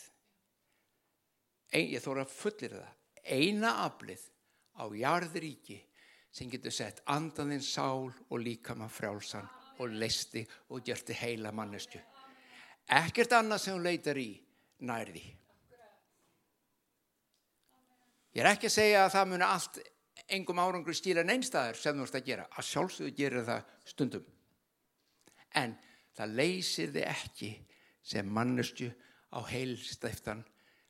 ein, 1.72 1.90
ég 1.92 2.04
þóra 2.04 2.24
fullir 2.28 2.76
það, 2.78 2.92
eina 3.22 3.74
aflið 3.84 4.22
á 4.78 4.84
jarðuríki 4.96 5.78
sem 6.32 6.48
getur 6.50 6.72
sett 6.72 7.02
andaðinn 7.12 7.64
sál 7.64 8.08
og 8.08 8.38
líkama 8.40 8.88
frjálsan 8.88 9.48
og 9.82 9.92
leisti 9.92 10.42
og 10.72 10.82
gjörti 10.86 11.16
heila 11.16 11.52
mannestu. 11.52 12.00
Ekkert 12.88 13.32
annað 13.36 13.62
sem 13.62 13.76
hún 13.76 13.84
leitar 13.84 14.18
í 14.18 14.30
nærði. 14.88 15.22
Ég 18.32 18.40
er 18.40 18.54
ekki 18.54 18.70
að 18.70 18.74
segja 18.74 19.04
að 19.04 19.12
það 19.14 19.28
muni 19.32 19.46
allt 19.46 19.78
engum 20.32 20.60
árangur 20.62 20.96
skýra 20.96 21.24
neinstæðar 21.26 21.78
sem 21.78 21.96
þú 21.96 22.06
ert 22.06 22.18
að 22.18 22.28
gera. 22.28 22.46
Að 22.56 22.68
sjálfsögðu 22.70 23.14
gerir 23.16 23.46
það 23.46 23.74
stundum. 23.92 24.26
En 25.58 25.76
það 26.16 26.36
leysir 26.40 26.92
þið 26.94 27.08
ekki 27.12 27.52
sem 28.12 28.28
mannestu 28.28 28.90
á 29.32 29.40
heilstæftan 29.48 30.44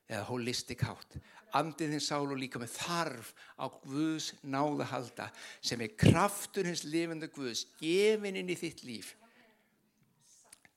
eða 0.08 0.26
holistik 0.28 0.84
hátt. 0.86 1.16
Andiðin 1.56 2.00
sál 2.00 2.24
og 2.24 2.38
líka 2.40 2.60
með 2.60 2.76
þarf 2.78 3.32
á 3.60 3.66
Guðs 3.84 4.32
náða 4.42 4.88
halda 4.92 5.28
sem 5.60 5.80
er 5.84 5.96
kraftur 5.98 6.68
hins 6.68 6.84
lifenda 6.88 7.28
Guðs 7.32 7.66
gefin 7.80 8.38
inn 8.40 8.52
í 8.52 8.58
þitt 8.58 8.84
líf 8.88 9.12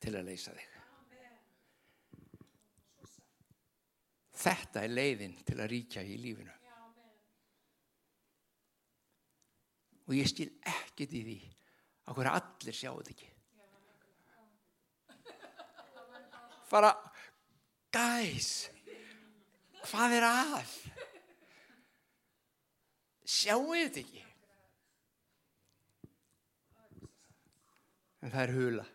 til 0.03 0.15
að 0.15 0.31
leysa 0.31 0.55
þig. 0.55 0.71
Þetta 4.35 4.83
er 4.83 4.91
leiðin 4.91 5.39
til 5.47 5.57
að 5.61 5.71
ríkja 5.71 6.03
í 6.03 6.19
lífinu 6.19 6.54
og 10.05 10.13
ég 10.13 10.29
skil 10.29 10.51
ekkert 10.61 11.15
í 11.17 11.23
því 11.25 11.39
að 12.05 12.17
hverja 12.19 12.35
allir 12.39 12.77
sjáu 12.77 12.99
þetta 12.99 13.15
ekki. 13.15 13.31
Fara 16.65 16.91
gæs 17.93 18.49
hvað 19.85 20.17
er 20.17 20.27
að? 20.27 20.73
Sjáu 23.25 23.73
þetta 23.73 24.01
ekki? 24.01 24.23
En 28.25 28.33
það 28.33 28.41
er 28.43 28.53
hula. 28.57 28.85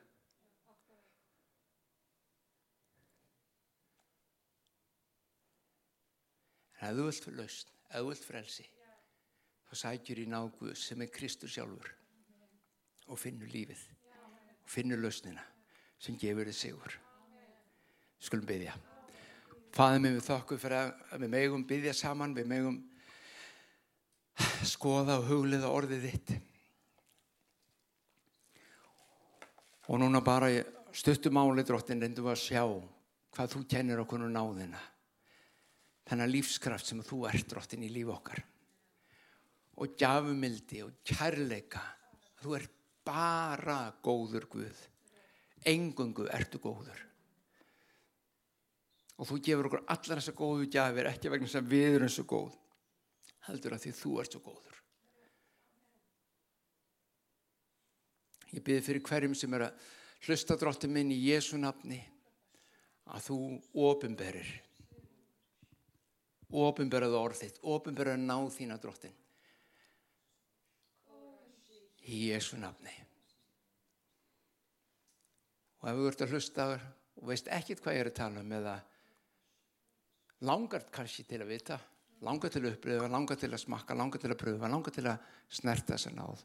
En 6.81 6.89
að 6.89 6.99
þú 6.99 7.09
vilt 7.11 7.33
lausn 7.37 7.75
að 7.91 7.99
þú 8.01 8.11
vilt 8.11 8.25
frelsi 8.25 8.67
þá 9.71 9.79
sækjur 9.79 10.19
í 10.25 10.27
náguð 10.27 10.75
sem 10.75 11.03
er 11.05 11.11
Kristur 11.15 11.51
sjálfur 11.51 11.93
og 13.11 13.19
finnur 13.19 13.51
lífið 13.51 13.85
og 14.11 14.71
finnur 14.71 14.99
lausnina 14.99 15.45
sem 16.01 16.17
gefur 16.19 16.49
þið 16.49 16.57
sigur. 16.59 16.97
Skulum 18.21 18.49
byggja 18.49 18.75
Fæðum 19.71 20.09
við 20.09 20.25
þokku 20.27 20.59
fyrir 20.59 20.89
að 20.91 21.23
við 21.23 21.31
megum 21.37 21.67
byggja 21.69 21.95
saman 21.95 22.35
við 22.35 22.49
megum 22.51 22.81
skoða 24.67 25.21
og 25.21 25.29
hugliða 25.31 25.71
orðið 25.71 26.07
þitt. 26.09 26.33
Og 29.87 30.03
núna 30.03 30.23
bara 30.27 30.51
stuttum 30.91 31.39
áli 31.39 31.63
drottin 31.67 32.03
reyndu 32.03 32.27
að 32.27 32.43
sjá 32.43 32.65
hvað 33.31 33.55
þú 33.55 33.67
kennir 33.71 34.03
okkur 34.03 34.27
og 34.27 34.35
náðina. 34.35 34.81
Þennan 36.11 36.33
lífskraft 36.35 36.91
sem 36.91 37.03
þú 37.07 37.29
ert 37.31 37.47
drottin 37.47 37.87
í 37.87 37.93
líf 37.95 38.11
okkar 38.11 38.43
og 39.81 39.97
gjafumildi 39.97 40.83
og 40.85 40.99
kærleika. 41.09 41.83
Þú 42.41 42.57
ert 42.59 42.75
bara 43.07 43.83
góður 44.05 44.47
Guð. 44.53 44.83
Engungu 45.69 46.27
ertu 46.33 46.61
góður. 46.61 47.01
Og 49.21 49.29
þú 49.29 49.39
gefur 49.45 49.69
okkur 49.69 49.85
allar 49.93 50.21
þessar 50.21 50.37
góðu 50.37 50.69
gjafir, 50.73 51.09
ekki 51.11 51.33
vegna 51.33 51.49
sem 51.51 51.67
við 51.69 51.99
erum 51.99 52.13
svo 52.13 52.25
góð. 52.29 52.55
Heldur 53.49 53.77
að 53.77 53.85
því 53.85 53.93
þú 53.99 54.13
ert 54.23 54.37
svo 54.37 54.41
góður. 54.45 54.79
Ég 58.51 58.65
byrði 58.65 58.85
fyrir 58.87 59.05
hverjum 59.07 59.37
sem 59.37 59.53
er 59.57 59.69
að 59.69 59.91
hlusta 60.27 60.57
dróttin 60.61 60.93
minn 60.93 61.13
í 61.13 61.21
Jésu 61.29 61.61
nafni 61.61 62.01
að 63.13 63.29
þú 63.29 63.39
ofinberir. 63.89 64.49
Ofinberað 66.51 67.15
orðitt, 67.15 67.61
ofinberað 67.63 68.25
náð 68.25 68.49
þína 68.57 68.81
dróttin 68.83 69.15
í 72.09 72.31
Jésu 72.31 72.59
nafni. 72.61 72.93
Og 75.81 75.89
ef 75.91 75.99
þú 75.99 76.09
ert 76.11 76.25
að 76.25 76.35
hlusta 76.35 76.67
og 77.21 77.29
veist 77.29 77.49
ekkit 77.53 77.81
hvað 77.83 77.97
ég 77.97 78.05
er 78.05 78.11
að 78.11 78.19
tala 78.21 78.43
um 78.45 78.57
eða 78.57 78.75
langar 80.49 80.87
kannski 80.93 81.25
til 81.29 81.41
að 81.43 81.53
vita, 81.53 81.79
langar 82.25 82.53
til 82.53 82.65
að 82.65 82.75
upplifa, 82.75 83.09
langar 83.13 83.41
til 83.41 83.51
að 83.53 83.63
smakka, 83.65 83.97
langar 83.97 84.21
til 84.23 84.33
að 84.33 84.41
pröfa, 84.41 84.73
langar 84.73 84.97
til 84.97 85.07
að 85.09 85.31
snerta 85.53 85.97
þessa 85.97 86.13
náð. 86.17 86.45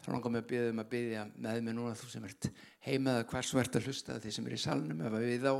Þá 0.00 0.08
langar 0.14 0.32
mér 0.32 0.44
að 0.44 0.48
byggja 0.50 0.70
um 0.72 0.80
að 0.80 0.92
byggja 0.94 1.24
með 1.36 1.62
mig 1.64 1.76
núna 1.76 1.96
þú 2.00 2.08
sem 2.08 2.24
ert 2.24 2.48
heimaða 2.86 3.26
hvers 3.28 3.52
þú 3.52 3.60
ert 3.60 3.76
að 3.76 3.88
hlusta 3.88 4.16
því 4.20 4.32
sem 4.32 4.48
er 4.48 4.56
í 4.56 4.60
salnum 4.60 5.02
ef 5.04 5.16
við 5.20 5.44
þá 5.44 5.52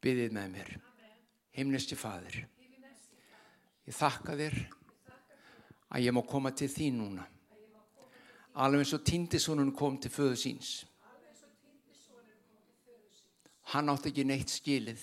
byggjið 0.00 0.36
með 0.36 0.52
mér. 0.54 0.74
Himnisti 1.50 1.98
fadir, 1.98 2.44
ég 3.84 3.96
þakka 3.96 4.36
þér 4.38 4.56
að 5.90 6.06
ég 6.06 6.14
má 6.14 6.22
koma 6.26 6.52
til 6.54 6.70
þín 6.70 7.00
núna. 7.00 7.26
Alveg 8.60 8.84
eins 8.84 8.94
og 8.94 9.04
tindisónun 9.06 9.74
kom 9.76 9.98
til 9.98 10.12
föðu 10.12 10.38
síns. 10.38 10.70
Hann 13.70 13.90
átti 13.90 14.10
ekki 14.10 14.24
neitt 14.26 14.50
skilið. 14.50 15.02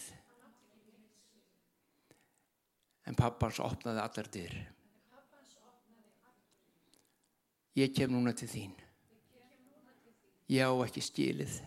En 3.08 3.16
pappans 3.16 3.62
opnaði 3.64 4.04
allar 4.04 4.28
dyr. 4.32 4.58
Ég 7.78 7.94
kem 7.96 8.12
núna 8.12 8.34
til 8.36 8.50
þín. 8.52 8.76
Ég 10.52 10.64
á 10.68 10.72
ekki 10.84 11.04
skilið 11.04 11.60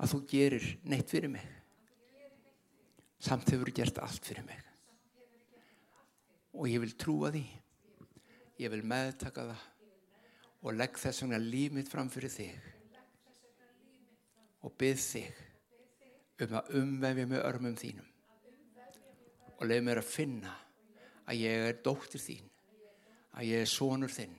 að 0.00 0.14
þú 0.14 0.20
gerir 0.30 0.66
neitt 0.88 1.10
fyrir 1.12 1.30
mig. 1.30 1.46
Samt 3.20 3.50
hefur 3.52 3.70
gert 3.74 3.98
allt 4.00 4.24
fyrir 4.24 4.46
mig. 4.46 4.69
Og 6.56 6.66
ég 6.68 6.82
vil 6.82 6.96
trúa 6.98 7.30
því. 7.34 7.44
Ég 8.60 8.72
vil 8.72 8.82
meðtaka 8.86 9.46
það. 9.52 9.66
Og 10.60 10.76
legg 10.76 10.98
þess 11.00 11.22
vegna 11.24 11.38
líf 11.40 11.72
mitt 11.72 11.88
fram 11.88 12.10
fyrir 12.12 12.32
þig. 12.32 12.68
Og 14.66 14.74
byrð 14.76 15.06
þig 15.06 15.46
um 16.44 16.56
að 16.56 16.74
umvefja 16.80 17.28
með 17.28 17.46
örmum 17.46 17.76
þínum. 17.80 18.10
Og 19.60 19.66
leið 19.68 19.82
mér 19.86 20.00
að 20.00 20.12
finna 20.12 20.52
að 21.28 21.42
ég 21.42 21.66
er 21.68 21.82
dóttir 21.84 22.22
þín 22.22 22.46
að 23.36 23.50
ég 23.50 23.64
er 23.64 23.70
sonur 23.70 24.12
þinn. 24.12 24.36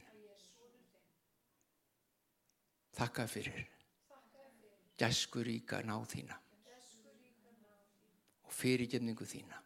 Þakka 2.97 3.27
fyrir 3.31 3.67
gæsku 5.01 5.41
ríka 5.45 5.79
ná 5.85 5.95
þína 6.05 6.35
og 8.45 8.53
fyrirgefningu 8.53 9.25
þína. 9.25 9.57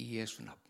Í 0.00 0.06
Jésu 0.16 0.46
nafni 0.46 0.69